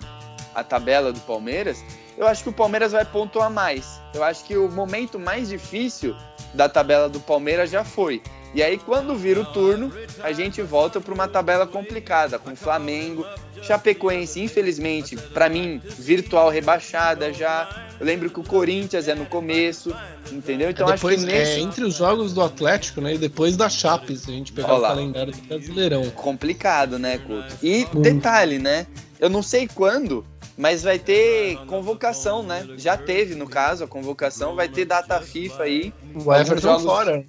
a 0.55 0.65
tabela 0.65 1.13
do 1.13 1.21
Palmeiras, 1.21 1.85
eu 2.19 2.27
acho 2.27 2.43
que 2.43 2.49
o 2.49 2.53
Palmeiras 2.53 2.91
vai 2.91 3.05
pontuar 3.05 3.49
mais. 3.49 4.01
Eu 4.13 4.25
acho 4.25 4.45
que 4.45 4.57
o 4.57 4.69
momento 4.69 5.21
mais 5.21 5.49
difícil 5.49 6.17
da 6.53 6.69
tabela 6.69 7.09
do 7.09 7.21
Palmeiras 7.21 7.71
já 7.71 7.85
foi. 7.85 8.21
E 8.53 8.63
aí, 8.63 8.77
quando 8.77 9.15
vira 9.15 9.41
o 9.41 9.45
turno, 9.45 9.93
a 10.21 10.33
gente 10.33 10.61
volta 10.63 11.01
para 11.01 11.15
uma 11.15 11.29
tabela 11.29 11.67
complicada, 11.67 12.39
com 12.39 12.57
Flamengo, 12.57 13.25
Chapecoense, 13.63 14.41
infelizmente, 14.41 15.17
para 15.17 15.49
mim, 15.49 15.81
virtual 15.99 16.49
rebaixada 16.49 17.33
já. 17.33 17.87
Eu 18.01 18.07
lembro 18.07 18.31
que 18.31 18.41
o 18.41 18.43
Corinthians 18.43 19.07
é 19.07 19.15
no 19.15 19.27
começo, 19.27 19.95
entendeu? 20.33 20.71
Então 20.71 20.89
é 20.89 20.95
depois, 20.95 21.19
acho 21.19 21.27
que 21.27 21.33
nesse... 21.33 21.53
é 21.53 21.61
entre 21.61 21.85
os 21.85 21.95
jogos 21.95 22.33
do 22.33 22.43
Atlético, 22.43 23.01
né, 23.01 23.15
e 23.15 23.19
depois 23.19 23.57
da 23.57 23.69
Chape, 23.69 24.17
se 24.17 24.31
a 24.31 24.35
gente 24.35 24.53
pegar 24.53 24.75
o 24.75 24.81
calendário 24.81 25.33
do 25.33 25.43
Brasileirão. 25.43 26.11
Complicado, 26.11 26.99
né, 26.99 27.19
Couto? 27.19 27.55
E 27.63 27.87
hum. 27.95 28.01
detalhe, 28.01 28.59
né? 28.59 28.87
Eu 29.21 29.29
não 29.29 29.43
sei 29.43 29.69
quando, 29.69 30.25
mas 30.59 30.83
vai 30.83 30.99
ter 30.99 31.57
convocação, 31.67 32.43
né? 32.43 32.69
Já 32.77 32.97
teve, 32.97 33.37
no 33.37 33.49
caso, 33.49 33.85
a 33.85 33.87
convocação, 33.87 34.57
vai 34.57 34.69
ter 34.69 34.85
data 34.85 35.21
FIFA 35.21 35.63
aí. 35.63 35.95
O 36.15 36.35
Everton 36.35 36.61
jogos... 36.61 36.83
fora. 36.83 37.25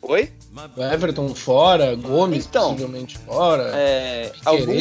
Oi? 0.00 0.32
O 0.76 0.82
Everton 0.82 1.34
fora, 1.34 1.96
Gomes 1.96 2.46
então, 2.46 2.70
possivelmente 2.70 3.18
fora. 3.18 3.72
É, 3.74 4.30
algum, 4.44 4.76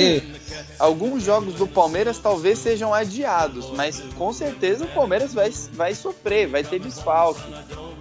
alguns 0.77 1.23
jogos 1.23 1.55
do 1.55 1.67
Palmeiras 1.67 2.19
talvez 2.19 2.59
sejam 2.59 2.93
adiados, 2.93 3.71
mas 3.71 3.99
com 4.15 4.31
certeza 4.31 4.85
o 4.85 4.87
Palmeiras 4.89 5.33
vai, 5.33 5.49
vai 5.73 5.95
sofrer, 5.95 6.47
vai 6.47 6.63
ter 6.63 6.79
desfalque. 6.79 7.41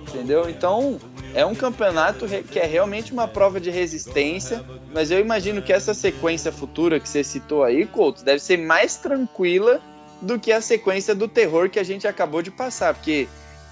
Entendeu? 0.08 0.48
Então 0.48 1.00
é 1.36 1.44
um 1.44 1.54
campeonato 1.54 2.26
que 2.50 2.58
é 2.58 2.64
realmente 2.64 3.12
uma 3.12 3.28
prova 3.28 3.60
de 3.60 3.68
resistência, 3.68 4.64
mas 4.94 5.10
eu 5.10 5.20
imagino 5.20 5.60
que 5.60 5.70
essa 5.70 5.92
sequência 5.92 6.50
futura 6.50 6.98
que 6.98 7.06
você 7.06 7.22
citou 7.22 7.62
aí, 7.62 7.84
Couto, 7.84 8.24
deve 8.24 8.38
ser 8.38 8.56
mais 8.56 8.96
tranquila 8.96 9.82
do 10.22 10.40
que 10.40 10.50
a 10.50 10.62
sequência 10.62 11.14
do 11.14 11.28
terror 11.28 11.68
que 11.68 11.78
a 11.78 11.84
gente 11.84 12.08
acabou 12.08 12.40
de 12.40 12.50
passar, 12.50 12.94
porque 12.94 13.28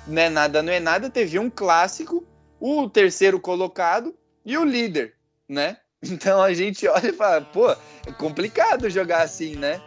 não 0.07 0.20
é 0.20 0.29
nada, 0.29 0.62
não 0.62 0.74
é 0.74 0.79
nada, 0.79 1.09
teve 1.09 1.38
um 1.38 1.48
clássico 1.48 2.22
o 2.61 2.87
terceiro 2.87 3.40
colocado 3.40 4.14
e 4.44 4.59
o 4.59 4.64
líder, 4.64 5.14
né? 5.48 5.79
Então 6.07 6.42
a 6.42 6.53
gente 6.53 6.87
olha 6.87 7.09
e 7.09 7.12
fala, 7.14 7.40
pô, 7.40 7.70
é 7.70 8.12
complicado 8.18 8.90
jogar 8.90 9.22
assim, 9.22 9.57
né? 9.57 9.81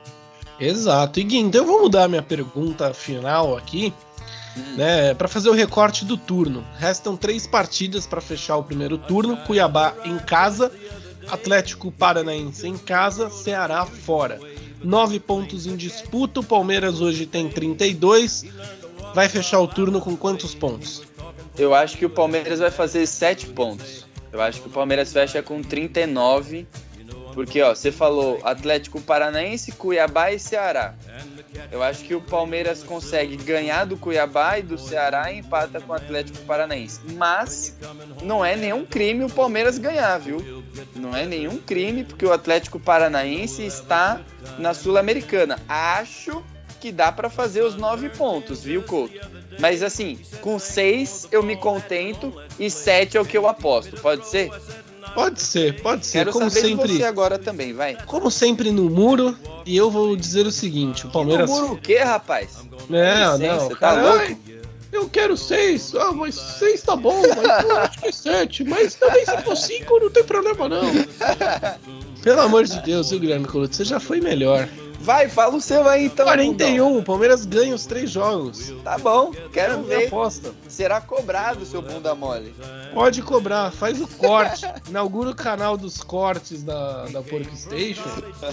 Exato. 0.59 1.19
E 1.19 1.23
Gui, 1.23 1.37
então 1.37 1.61
eu 1.61 1.67
vou 1.67 1.81
mudar 1.81 2.07
minha 2.07 2.23
pergunta 2.23 2.91
final 2.91 3.55
aqui, 3.55 3.93
né, 4.75 5.13
para 5.13 5.27
fazer 5.27 5.49
o 5.49 5.53
recorte 5.53 6.05
do 6.05 6.17
turno. 6.17 6.65
Restam 6.77 7.15
três 7.15 7.45
partidas 7.47 8.05
para 8.05 8.21
fechar 8.21 8.57
o 8.57 8.63
primeiro 8.63 8.97
turno: 8.97 9.37
Cuiabá 9.37 9.93
em 10.05 10.17
casa, 10.17 10.71
Atlético 11.29 11.91
Paranaense 11.91 12.67
em 12.67 12.77
casa, 12.77 13.29
Ceará 13.29 13.85
fora. 13.85 14.39
Nove 14.83 15.19
pontos 15.19 15.65
em 15.65 15.75
disputa. 15.75 16.39
O 16.39 16.43
Palmeiras 16.43 17.01
hoje 17.01 17.25
tem 17.25 17.49
32. 17.49 18.45
Vai 19.13 19.27
fechar 19.27 19.59
o 19.59 19.67
turno 19.67 19.99
com 19.99 20.15
quantos 20.15 20.53
pontos? 20.53 21.01
Eu 21.57 21.73
acho 21.73 21.97
que 21.97 22.05
o 22.05 22.09
Palmeiras 22.09 22.59
vai 22.59 22.69
fazer 22.69 23.07
7 23.07 23.47
pontos. 23.47 24.05
Eu 24.31 24.41
acho 24.41 24.61
que 24.61 24.67
o 24.67 24.71
Palmeiras 24.71 25.11
fecha 25.11 25.41
com 25.41 25.61
39. 25.61 26.67
Porque, 27.33 27.61
ó, 27.61 27.73
você 27.73 27.91
falou 27.91 28.39
Atlético 28.43 29.01
Paranaense, 29.01 29.71
Cuiabá 29.71 30.31
e 30.31 30.39
Ceará. 30.39 30.95
Eu 31.71 31.83
acho 31.83 32.03
que 32.03 32.15
o 32.15 32.21
Palmeiras 32.21 32.83
consegue 32.83 33.35
ganhar 33.37 33.85
do 33.85 33.97
Cuiabá 33.97 34.59
e 34.59 34.63
do 34.63 34.77
Ceará 34.77 35.31
e 35.31 35.39
empata 35.39 35.81
com 35.81 35.91
o 35.91 35.95
Atlético 35.95 36.39
Paranaense. 36.39 37.01
Mas 37.15 37.75
não 38.23 38.43
é 38.43 38.55
nenhum 38.55 38.85
crime 38.85 39.23
o 39.23 39.29
Palmeiras 39.29 39.77
ganhar, 39.77 40.17
viu? 40.17 40.63
Não 40.95 41.15
é 41.15 41.25
nenhum 41.25 41.57
crime, 41.57 42.03
porque 42.03 42.25
o 42.25 42.33
Atlético 42.33 42.79
Paranaense 42.79 43.65
está 43.65 44.21
na 44.57 44.73
Sul-Americana. 44.73 45.59
Acho 45.67 46.43
que 46.79 46.91
dá 46.91 47.11
para 47.11 47.29
fazer 47.29 47.61
os 47.63 47.75
nove 47.75 48.09
pontos, 48.09 48.63
viu, 48.63 48.83
Couto? 48.83 49.19
Mas 49.59 49.81
assim, 49.81 50.19
com 50.41 50.59
seis 50.59 51.27
eu 51.31 51.41
me 51.41 51.57
contento 51.57 52.33
e 52.59 52.69
sete 52.69 53.17
é 53.17 53.21
o 53.21 53.25
que 53.25 53.37
eu 53.37 53.47
aposto. 53.47 53.99
Pode 54.01 54.27
ser? 54.27 54.51
Pode 55.13 55.41
ser, 55.41 55.81
pode 55.81 56.05
ser. 56.05 56.19
Quero 56.19 56.31
como 56.31 56.49
sempre. 56.49 56.97
você 56.97 57.03
agora 57.03 57.37
também, 57.37 57.73
vai. 57.73 57.97
Como 58.05 58.29
sempre 58.29 58.71
no 58.71 58.89
muro, 58.89 59.37
e 59.65 59.75
eu 59.75 59.89
vou 59.89 60.15
dizer 60.15 60.45
o 60.45 60.51
seguinte: 60.51 61.05
o 61.05 61.09
Palmeiras. 61.09 61.49
no 61.49 61.55
muro 61.55 61.73
o 61.73 61.77
quê, 61.77 61.97
rapaz? 61.99 62.57
Não, 62.89 63.37
não. 63.37 63.69
Tá 63.69 63.75
cara, 63.75 64.13
louco? 64.13 64.37
eu 64.91 65.09
quero 65.09 65.37
seis. 65.37 65.93
Ah, 65.95 66.11
mas 66.11 66.35
seis 66.35 66.81
tá 66.81 66.95
bom, 66.95 67.21
mas 67.21 67.63
eu 67.63 67.77
acho 67.77 67.99
que 67.99 68.07
é 68.07 68.11
sete. 68.11 68.63
Mas 68.63 68.95
também 68.95 69.25
se 69.25 69.37
for 69.41 69.55
cinco, 69.55 69.99
não 69.99 70.09
tem 70.09 70.23
problema, 70.23 70.69
não. 70.69 70.81
Pelo 72.23 72.41
amor 72.41 72.65
de 72.65 72.79
Deus, 72.81 73.09
viu, 73.09 73.19
Guilherme 73.19 73.47
Coluto? 73.47 73.75
Você 73.75 73.85
já 73.85 73.99
foi 73.99 74.19
melhor. 74.19 74.67
Vai, 74.99 75.29
fala 75.29 75.55
o 75.55 75.61
seu 75.61 75.87
aí 75.87 76.05
então. 76.05 76.25
41, 76.25 76.97
o 76.97 77.03
Palmeiras 77.03 77.45
ganha 77.45 77.73
os 77.75 77.85
três 77.85 78.09
jogos. 78.09 78.73
Tá 78.83 78.97
bom, 78.97 79.31
quero 79.53 79.83
ver. 79.83 80.07
Aposta. 80.07 80.53
Será 80.67 80.99
cobrado 80.99 81.65
seu 81.65 81.81
bunda 81.81 82.13
mole. 82.15 82.53
Pode 82.93 83.21
cobrar, 83.21 83.71
faz 83.71 84.01
o 84.01 84.07
corte. 84.07 84.65
Inaugura 84.89 85.29
o 85.29 85.35
canal 85.35 85.77
dos 85.77 85.97
cortes 86.01 86.63
da, 86.63 87.05
da 87.05 87.21
Porco 87.21 87.55
Station 87.55 88.03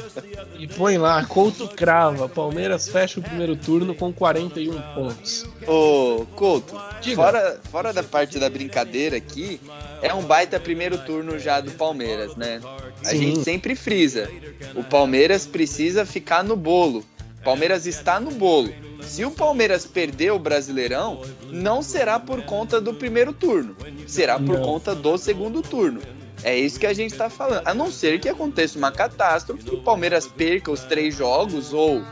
e 0.58 0.66
põe 0.66 0.98
lá, 0.98 1.24
Couto 1.24 1.68
crava. 1.68 2.28
Palmeiras 2.28 2.88
fecha 2.88 3.20
o 3.20 3.22
primeiro 3.22 3.56
turno 3.56 3.94
com 3.94 4.12
41 4.12 4.80
pontos. 4.94 5.46
Ô, 5.66 6.26
Couto, 6.34 6.74
fora, 7.14 7.60
fora 7.70 7.92
da 7.92 8.02
parte 8.02 8.38
da 8.38 8.50
brincadeira 8.50 9.16
aqui, 9.16 9.60
é 10.02 10.12
um 10.12 10.22
baita 10.22 10.60
primeiro 10.60 10.98
turno 10.98 11.38
já 11.38 11.60
do 11.60 11.70
Palmeiras, 11.72 12.36
né? 12.36 12.60
A 13.02 13.10
Sim. 13.10 13.18
gente 13.18 13.44
sempre 13.44 13.74
frisa. 13.74 14.30
O 14.74 14.82
Palmeiras 14.82 15.46
precisa 15.46 16.04
ficar 16.04 16.33
no 16.42 16.56
bolo. 16.56 17.04
O 17.40 17.44
Palmeiras 17.44 17.86
está 17.86 18.18
no 18.18 18.30
bolo. 18.30 18.72
Se 19.02 19.24
o 19.24 19.30
Palmeiras 19.30 19.86
perder 19.86 20.32
o 20.32 20.38
Brasileirão, 20.38 21.22
não 21.50 21.82
será 21.82 22.18
por 22.18 22.42
conta 22.44 22.80
do 22.80 22.94
primeiro 22.94 23.32
turno, 23.32 23.76
será 24.06 24.38
por 24.38 24.58
não. 24.58 24.62
conta 24.62 24.94
do 24.94 25.16
segundo 25.18 25.62
turno. 25.62 26.00
É 26.42 26.56
isso 26.56 26.80
que 26.80 26.86
a 26.86 26.92
gente 26.92 27.12
está 27.12 27.30
falando. 27.30 27.66
A 27.66 27.74
não 27.74 27.90
ser 27.90 28.18
que 28.18 28.28
aconteça 28.28 28.78
uma 28.78 28.90
catástrofe, 28.90 29.64
que 29.64 29.74
o 29.74 29.82
Palmeiras 29.82 30.26
perca 30.26 30.70
os 30.70 30.80
três 30.80 31.16
jogos 31.16 31.72
ou 31.72 32.02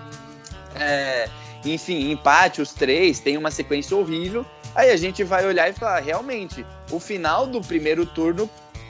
é, 0.74 1.28
enfim, 1.64 2.10
empate 2.10 2.60
os 2.60 2.72
três, 2.72 3.20
tem 3.20 3.36
uma 3.36 3.50
sequência 3.50 3.96
horrível. 3.96 4.44
Aí 4.74 4.90
a 4.90 4.96
gente 4.96 5.22
vai 5.22 5.46
olhar 5.46 5.68
e 5.68 5.72
falar, 5.72 6.00
realmente, 6.00 6.64
o 6.90 6.98
final 6.98 7.46
do 7.46 7.60
primeiro 7.60 8.06
turno 8.06 8.48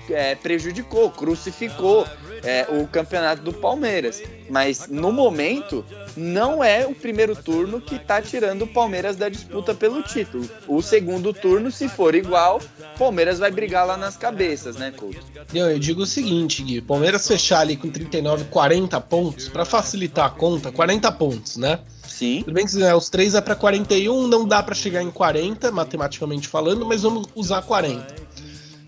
é, 0.09 0.35
prejudicou, 0.35 1.11
crucificou 1.11 2.07
é, 2.42 2.66
o 2.68 2.87
campeonato 2.87 3.42
do 3.42 3.52
Palmeiras. 3.52 4.22
Mas 4.50 4.88
no 4.88 5.12
momento, 5.12 5.85
não 6.16 6.62
é 6.62 6.87
o 6.87 6.94
primeiro 6.94 7.35
turno 7.35 7.81
que 7.81 7.96
está 7.96 8.20
tirando 8.20 8.62
o 8.62 8.66
Palmeiras 8.66 9.16
da 9.16 9.28
disputa 9.28 9.74
pelo 9.74 10.02
título. 10.02 10.48
O 10.66 10.83
segundo 10.83 11.33
turno, 11.33 11.70
se 11.70 11.88
for 11.88 12.14
igual, 12.14 12.61
Palmeiras 12.98 13.38
vai 13.38 13.50
brigar 13.50 13.87
lá 13.87 13.96
nas 13.96 14.16
cabeças, 14.16 14.76
né, 14.76 14.90
Couto? 14.90 15.20
Eu, 15.55 15.70
eu 15.70 15.78
digo 15.78 16.02
o 16.02 16.07
seguinte, 16.07 16.62
Gui: 16.62 16.81
Palmeiras 16.81 17.26
fechar 17.26 17.61
ali 17.61 17.76
com 17.76 17.90
39, 17.90 18.44
40 18.44 19.00
pontos, 19.00 19.48
para 19.48 19.64
facilitar 19.64 20.26
a 20.26 20.31
conta, 20.31 20.70
40 20.70 21.11
pontos, 21.12 21.57
né? 21.57 21.78
Sim. 22.07 22.42
Tudo 22.44 22.55
bem 22.55 22.66
que 22.66 22.76
né, 22.76 22.94
os 22.94 23.09
três 23.09 23.35
é 23.35 23.40
para 23.40 23.57
41, 23.57 24.26
não 24.28 24.46
dá 24.46 24.62
para 24.62 24.74
chegar 24.74 25.02
em 25.02 25.11
40, 25.11 25.72
matematicamente 25.72 26.46
falando, 26.46 26.85
mas 26.85 27.02
vamos 27.02 27.26
usar 27.35 27.62
40. 27.62 28.14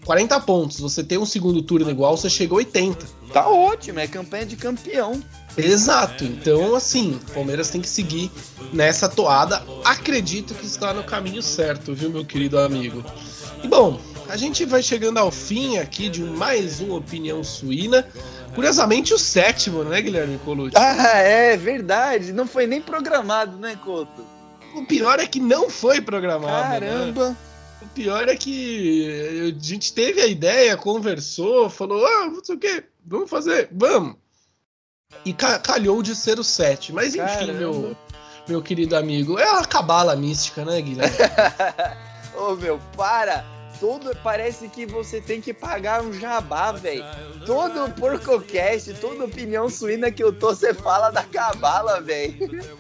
40 0.05 0.41
pontos, 0.41 0.81
você 0.81 1.03
tem 1.03 1.19
um 1.19 1.27
segundo 1.27 1.63
turno 1.63 1.91
igual, 1.91 2.17
você 2.17 2.29
chega 2.29 2.53
a 2.53 2.57
80. 2.57 3.07
Tá 3.33 3.49
ótimo, 3.49 3.99
é 3.99 4.07
campanha 4.07 4.47
de 4.47 4.57
campeão. 4.57 5.23
Exato, 5.57 6.25
então 6.25 6.75
assim, 6.75 7.19
o 7.29 7.33
Palmeiras 7.33 7.71
tem 7.71 7.81
que 7.81 7.89
seguir 7.89 8.31
nessa 8.73 9.09
toada. 9.09 9.63
Acredito 9.85 10.55
que 10.55 10.67
está 10.67 10.93
no 10.93 11.05
caminho 11.05 11.43
certo, 11.43 11.95
viu, 11.95 12.11
meu 12.11 12.25
querido 12.25 12.59
amigo? 12.59 13.05
E 13.63 13.69
bom, 13.69 13.99
a 14.29 14.37
gente 14.37 14.65
vai 14.65 14.83
chegando 14.83 15.19
ao 15.19 15.31
fim 15.31 15.79
aqui 15.79 16.09
de 16.09 16.23
mais 16.23 16.81
uma 16.81 16.97
opinião 16.97 17.43
suína. 17.45 18.07
Curiosamente, 18.55 19.13
o 19.13 19.19
sétimo, 19.19 19.83
né, 19.85 20.01
Guilherme 20.01 20.39
Colucci? 20.39 20.77
Ah, 20.77 21.19
é 21.19 21.57
verdade. 21.57 22.33
Não 22.33 22.47
foi 22.47 22.67
nem 22.67 22.81
programado, 22.81 23.57
né, 23.59 23.77
Couto? 23.83 24.25
O 24.75 24.85
pior 24.85 25.21
é 25.21 25.27
que 25.27 25.41
não 25.41 25.71
foi 25.71 26.01
programado. 26.01 26.69
Né? 26.69 26.81
Caramba! 26.81 27.29
Né? 27.31 27.37
O 27.85 27.89
pior 27.89 28.29
é 28.29 28.35
que 28.35 29.55
a 29.55 29.63
gente 29.63 29.93
teve 29.93 30.21
a 30.21 30.27
ideia, 30.27 30.77
conversou, 30.77 31.69
falou, 31.69 32.05
ah, 32.05 32.31
não 32.31 32.43
sei 32.43 32.55
o 32.55 32.59
que, 32.59 32.85
vamos 33.05 33.29
fazer, 33.29 33.69
vamos. 33.71 34.17
E 35.25 35.33
calhou 35.33 36.03
de 36.03 36.17
ser 36.17 36.39
o 36.39 36.45
7. 36.45 36.93
Mas 36.93 37.15
enfim, 37.15 37.53
meu, 37.53 37.97
meu 38.49 38.63
querido 38.63 38.97
amigo, 38.97 39.39
é 39.39 39.49
a 39.49 39.65
cabala 39.65 40.17
mística, 40.17 40.65
né, 40.65 40.81
Guilherme? 40.81 41.17
Ô 42.35 42.53
oh, 42.53 42.57
meu, 42.57 42.81
para! 42.97 43.54
Todo 43.81 44.17
parece 44.23 44.69
que 44.69 44.87
você 44.87 45.21
tem 45.21 45.41
que 45.41 45.53
pagar 45.53 46.03
um 46.03 46.13
jabá, 46.13 46.73
velho. 46.73 47.05
Todo 47.47 47.91
porcocast, 47.93 48.95
toda 48.95 49.25
opinião 49.25 49.69
suína 49.69 50.11
que 50.11 50.23
eu 50.23 50.33
tô, 50.33 50.49
você 50.49 50.73
fala 50.73 51.11
da 51.11 51.23
cabala, 51.23 52.01
velho. 52.01 52.35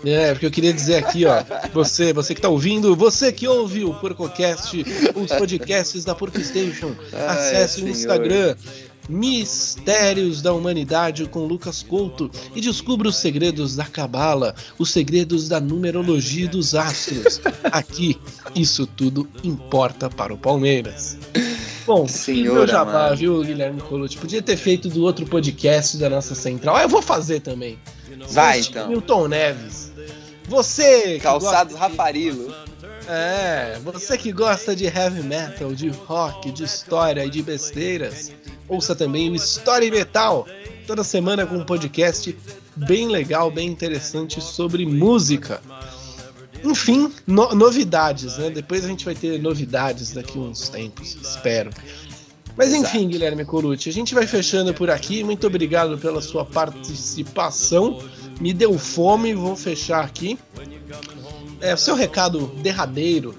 É, 0.04 0.32
porque 0.32 0.46
eu 0.46 0.50
queria 0.50 0.72
dizer 0.72 0.96
aqui, 0.96 1.24
ó, 1.26 1.42
você, 1.72 2.12
você 2.12 2.34
que 2.34 2.40
tá 2.40 2.48
ouvindo, 2.48 2.94
você 2.96 3.32
que 3.32 3.46
ouve 3.46 3.84
o 3.84 3.94
porcocast, 3.94 4.84
os 5.14 5.32
podcasts 5.32 6.04
da 6.04 6.14
Porco 6.14 6.40
Station, 6.40 6.94
acesse 7.28 7.82
o 7.82 7.88
Instagram 7.88 8.56
Mistérios 9.08 10.40
da 10.40 10.52
Humanidade 10.52 11.26
com 11.26 11.46
Lucas 11.46 11.82
Couto 11.82 12.30
e 12.54 12.60
descubra 12.60 13.08
os 13.08 13.16
segredos 13.16 13.76
da 13.76 13.84
Cabala, 13.84 14.54
os 14.78 14.90
segredos 14.90 15.48
da 15.48 15.60
numerologia 15.60 16.48
dos 16.48 16.74
astros. 16.74 17.40
Aqui, 17.64 18.18
isso 18.54 18.86
tudo 18.86 19.28
importa 19.42 20.08
para 20.08 20.32
o 20.32 20.38
Palmeiras. 20.38 21.18
Bom, 21.86 22.08
Senhora, 22.08 22.60
meu 22.60 22.66
jabá, 22.66 22.92
mano. 22.92 23.16
viu, 23.16 23.42
Guilherme 23.42 23.80
Colucci? 23.82 24.16
Podia 24.16 24.40
ter 24.40 24.56
feito 24.56 24.88
do 24.88 25.02
outro 25.02 25.26
podcast 25.26 25.98
da 25.98 26.08
nossa 26.08 26.34
central. 26.34 26.76
Ah, 26.76 26.82
eu 26.82 26.88
vou 26.88 27.02
fazer 27.02 27.40
também. 27.40 27.78
Vai, 28.30 28.60
então. 28.60 28.88
Milton 28.88 29.28
Neves. 29.28 29.92
Você. 30.48 31.18
Calçados 31.20 31.76
Rafarilo. 31.76 32.54
É, 33.06 33.78
você 33.84 34.16
que 34.16 34.32
gosta 34.32 34.74
de 34.74 34.86
heavy 34.86 35.22
metal, 35.22 35.74
de 35.74 35.90
rock, 35.90 36.50
de 36.50 36.64
história 36.64 37.24
e 37.26 37.28
de 37.28 37.42
besteiras 37.42 38.32
Ouça 38.68 38.94
também 38.94 39.30
o 39.30 39.34
Story 39.36 39.90
Metal, 39.90 40.46
toda 40.86 41.04
semana 41.04 41.46
com 41.46 41.56
um 41.56 41.64
podcast 41.64 42.36
bem 42.76 43.08
legal, 43.08 43.50
bem 43.50 43.68
interessante 43.68 44.40
sobre 44.40 44.86
música. 44.86 45.60
Enfim, 46.62 47.12
no 47.26 47.54
novidades, 47.54 48.38
né? 48.38 48.48
Depois 48.48 48.84
a 48.84 48.88
gente 48.88 49.04
vai 49.04 49.14
ter 49.14 49.40
novidades 49.40 50.12
daqui 50.12 50.38
a 50.38 50.40
uns 50.40 50.68
tempos, 50.70 51.14
espero. 51.22 51.70
Mas 52.56 52.72
enfim, 52.72 53.00
Exato. 53.00 53.08
Guilherme 53.08 53.44
Colucci, 53.44 53.88
a 53.88 53.92
gente 53.92 54.14
vai 54.14 54.26
fechando 54.26 54.72
por 54.72 54.88
aqui. 54.88 55.22
Muito 55.22 55.46
obrigado 55.46 55.98
pela 55.98 56.22
sua 56.22 56.44
participação. 56.44 58.00
Me 58.40 58.54
deu 58.54 58.78
fome, 58.78 59.34
vou 59.34 59.56
fechar 59.56 60.04
aqui. 60.04 60.38
É, 61.60 61.74
o 61.74 61.78
seu 61.78 61.94
recado 61.94 62.46
derradeiro 62.62 63.34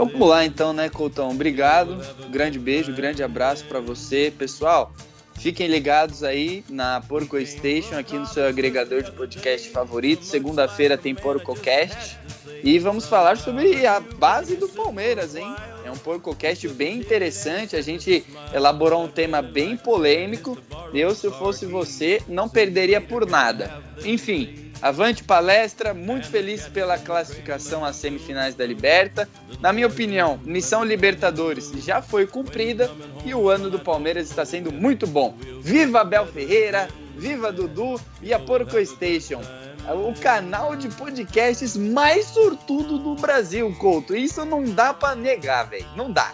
Vamos 0.00 0.26
lá 0.26 0.46
então, 0.46 0.72
né, 0.72 0.88
Coutão? 0.88 1.28
Obrigado. 1.28 1.98
Grande 2.30 2.58
beijo, 2.58 2.90
grande 2.90 3.22
abraço 3.22 3.66
para 3.66 3.80
você, 3.80 4.32
pessoal. 4.36 4.94
Fiquem 5.34 5.66
ligados 5.66 6.24
aí 6.24 6.64
na 6.70 7.02
Porco 7.02 7.38
Station, 7.44 7.98
aqui 7.98 8.16
no 8.16 8.26
seu 8.26 8.46
agregador 8.46 9.02
de 9.02 9.12
podcast 9.12 9.68
favorito. 9.68 10.24
Segunda-feira 10.24 10.96
tem 10.96 11.14
PorcoCast. 11.14 12.18
E 12.64 12.78
vamos 12.78 13.08
falar 13.08 13.36
sobre 13.36 13.86
a 13.86 14.00
base 14.00 14.56
do 14.56 14.70
Palmeiras, 14.70 15.36
hein? 15.36 15.54
É 15.84 15.90
um 15.90 15.98
PorcoCast 15.98 16.66
bem 16.68 16.96
interessante. 16.96 17.76
A 17.76 17.82
gente 17.82 18.24
elaborou 18.54 19.04
um 19.04 19.08
tema 19.08 19.42
bem 19.42 19.76
polêmico. 19.76 20.56
Eu, 20.94 21.14
se 21.14 21.26
eu 21.26 21.32
fosse 21.32 21.66
você, 21.66 22.22
não 22.26 22.48
perderia 22.48 23.02
por 23.02 23.26
nada. 23.26 23.82
Enfim, 24.02 24.69
Avante 24.82 25.22
palestra, 25.22 25.92
muito 25.92 26.26
feliz 26.28 26.66
pela 26.66 26.98
classificação 26.98 27.84
às 27.84 27.96
semifinais 27.96 28.54
da 28.54 28.64
Liberta. 28.64 29.28
Na 29.60 29.72
minha 29.72 29.86
opinião, 29.86 30.40
missão 30.42 30.82
Libertadores 30.82 31.70
já 31.84 32.00
foi 32.00 32.26
cumprida 32.26 32.90
e 33.24 33.34
o 33.34 33.50
ano 33.50 33.68
do 33.68 33.78
Palmeiras 33.78 34.30
está 34.30 34.44
sendo 34.44 34.72
muito 34.72 35.06
bom. 35.06 35.36
Viva 35.60 36.00
Abel 36.00 36.26
Ferreira, 36.26 36.88
viva 37.16 37.52
Dudu 37.52 38.00
e 38.22 38.32
a 38.32 38.38
Porco 38.38 38.82
Station, 38.84 39.42
o 39.88 40.18
canal 40.18 40.74
de 40.74 40.88
podcasts 40.88 41.76
mais 41.76 42.26
sortudo 42.26 42.98
do 42.98 43.14
Brasil, 43.14 43.74
Couto. 43.78 44.16
Isso 44.16 44.44
não 44.46 44.64
dá 44.64 44.94
para 44.94 45.14
negar, 45.14 45.68
velho. 45.68 45.86
Não 45.94 46.10
dá. 46.10 46.32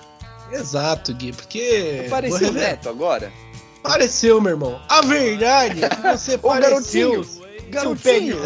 Exato, 0.52 1.12
Gui, 1.14 1.32
porque. 1.32 2.04
Apareceu 2.06 2.50
o 2.50 2.52
Neto 2.52 2.88
agora? 2.88 3.32
Apareceu, 3.82 4.40
meu 4.40 4.52
irmão. 4.52 4.80
A 4.88 5.00
verdade 5.02 5.84
é 5.84 5.88
que 5.88 6.00
você 6.00 6.38
pareceu. 6.38 7.24
Garotinho! 7.70 8.38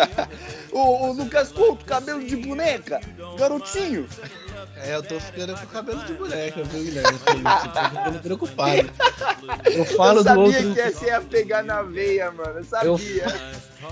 o, 0.72 0.78
o 0.78 1.12
Lucas 1.12 1.52
Couto, 1.52 1.84
cabelo 1.84 2.24
de 2.24 2.36
boneca, 2.36 3.00
garotinho. 3.38 4.06
É, 4.76 4.94
eu 4.94 5.02
tô 5.02 5.20
ficando 5.20 5.54
com 5.54 5.66
cabelo 5.66 6.02
de 6.04 6.14
boneca, 6.14 6.62
viu, 6.64 6.84
Guilherme? 6.84 7.18
Eu 7.26 7.72
tô 7.72 7.98
ficando 7.98 8.18
preocupado. 8.20 8.90
Eu 9.66 9.84
falo 9.84 10.20
eu 10.20 10.24
do 10.24 10.40
outro. 10.40 10.58
Eu 10.58 10.68
sabia 10.68 10.74
que 10.74 10.80
essa 10.80 11.06
ia 11.06 11.20
pegar 11.20 11.62
na 11.62 11.82
veia, 11.82 12.30
mano. 12.30 12.58
Eu 12.58 12.64
sabia. 12.64 13.24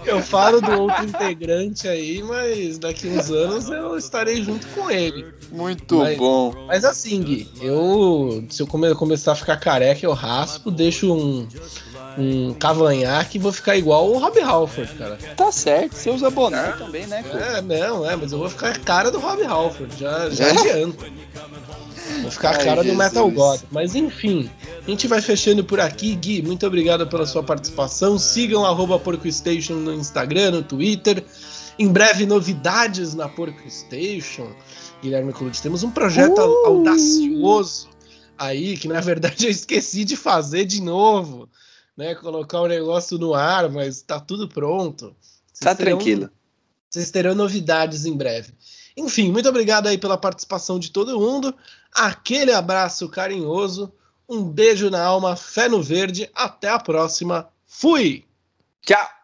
Eu, 0.07 0.17
eu 0.17 0.23
falo 0.23 0.61
do 0.61 0.71
outro 0.83 1.05
integrante 1.05 1.89
aí, 1.89 2.23
mas 2.23 2.79
daqui 2.79 3.09
uns 3.09 3.31
anos 3.31 3.69
eu 3.69 3.97
estarei 3.97 4.43
junto 4.43 4.67
com 4.69 4.91
ele. 4.91 5.27
Muito 5.51 5.99
mas, 5.99 6.19
bom. 6.19 6.53
Mas 6.67 6.85
assim, 6.85 7.23
Gui, 7.23 7.51
eu. 7.61 8.45
Se 8.49 8.63
eu 8.63 8.67
começar 8.67 9.33
a 9.33 9.37
ficar 9.37 9.57
careca, 9.59 10.05
eu 10.05 10.13
raspo, 10.13 10.71
deixo 10.71 11.13
um 11.13 11.49
um 12.17 12.55
cavanhaque 12.55 13.39
e 13.39 13.41
vou 13.41 13.53
ficar 13.53 13.77
igual 13.77 14.11
o 14.11 14.19
Rob 14.19 14.41
Halford, 14.41 14.93
cara. 14.95 15.19
Tá 15.37 15.53
certo, 15.53 15.95
você 15.95 16.11
usa 16.11 16.31
boné 16.31 16.73
também, 16.73 17.07
né? 17.07 17.25
É, 17.33 17.61
não, 17.61 18.09
é, 18.09 18.17
mas 18.17 18.33
eu 18.33 18.39
vou 18.39 18.49
ficar 18.49 18.71
a 18.71 18.79
cara 18.79 19.11
do 19.11 19.19
Rob 19.19 19.43
Halford, 19.45 19.99
já, 19.99 20.31
já 20.31 20.49
é? 20.49 20.51
adianto. 20.51 21.07
Vou 22.23 22.31
ficar 22.31 22.51
a 22.51 22.65
cara 22.65 22.81
Ai, 22.81 22.87
do 22.87 22.95
Metal 22.95 23.31
God. 23.31 23.61
Mas 23.71 23.95
enfim, 23.95 24.51
a 24.87 24.91
gente 24.91 25.07
vai 25.07 25.21
fechando 25.21 25.63
por 25.63 25.79
aqui. 25.79 26.15
Gui, 26.15 26.43
muito 26.43 26.67
obrigado 26.67 27.07
pela 27.07 27.27
sua 27.27 27.43
participação. 27.43 28.19
Sigam 28.19 28.65
arroba 28.65 28.99
PorcoStation 28.99 29.75
no 29.75 29.93
Instagram, 29.93 30.53
no 30.53 30.63
Twitter. 30.63 31.23
Em 31.79 31.89
breve, 31.89 32.27
novidades 32.27 33.15
na 33.15 33.29
PorcoStation. 33.29 34.51
Guilherme 35.03 35.33
Colucci, 35.33 35.63
temos 35.63 35.85
um 35.85 35.91
projeto 35.91 36.39
uh! 36.39 36.67
audacioso 36.67 37.89
aí, 38.37 38.77
que 38.77 38.89
na 38.89 39.01
verdade 39.01 39.47
eu 39.47 39.51
esqueci 39.51 40.05
de 40.05 40.17
fazer 40.17 40.65
de 40.65 40.83
novo 40.83 41.49
né, 41.99 42.15
colocar 42.15 42.61
o 42.61 42.69
negócio 42.69 43.19
no 43.19 43.35
ar, 43.35 43.69
mas 43.69 44.01
tá 44.01 44.21
tudo 44.21 44.49
pronto. 44.49 45.17
Vocês 45.53 45.59
tá 45.59 45.75
terão, 45.75 45.99
tranquilo. 45.99 46.31
Vocês 46.89 47.11
terão 47.11 47.35
novidades 47.35 48.07
em 48.07 48.17
breve. 48.17 48.55
Enfim, 48.97 49.33
muito 49.33 49.49
obrigado 49.49 49.89
aí 49.89 49.99
pela 49.99 50.17
participação 50.17 50.79
de 50.79 50.93
todo 50.93 51.19
mundo. 51.19 51.53
Aquele 51.93 52.53
abraço 52.53 53.09
carinhoso. 53.09 53.93
Um 54.29 54.45
beijo 54.45 54.89
na 54.89 55.03
alma, 55.03 55.35
fé 55.35 55.69
no 55.69 55.83
verde. 55.83 56.31
Até 56.35 56.69
a 56.69 56.79
próxima. 56.79 57.49
Fui! 57.67 58.25
Tchau! 58.83 59.18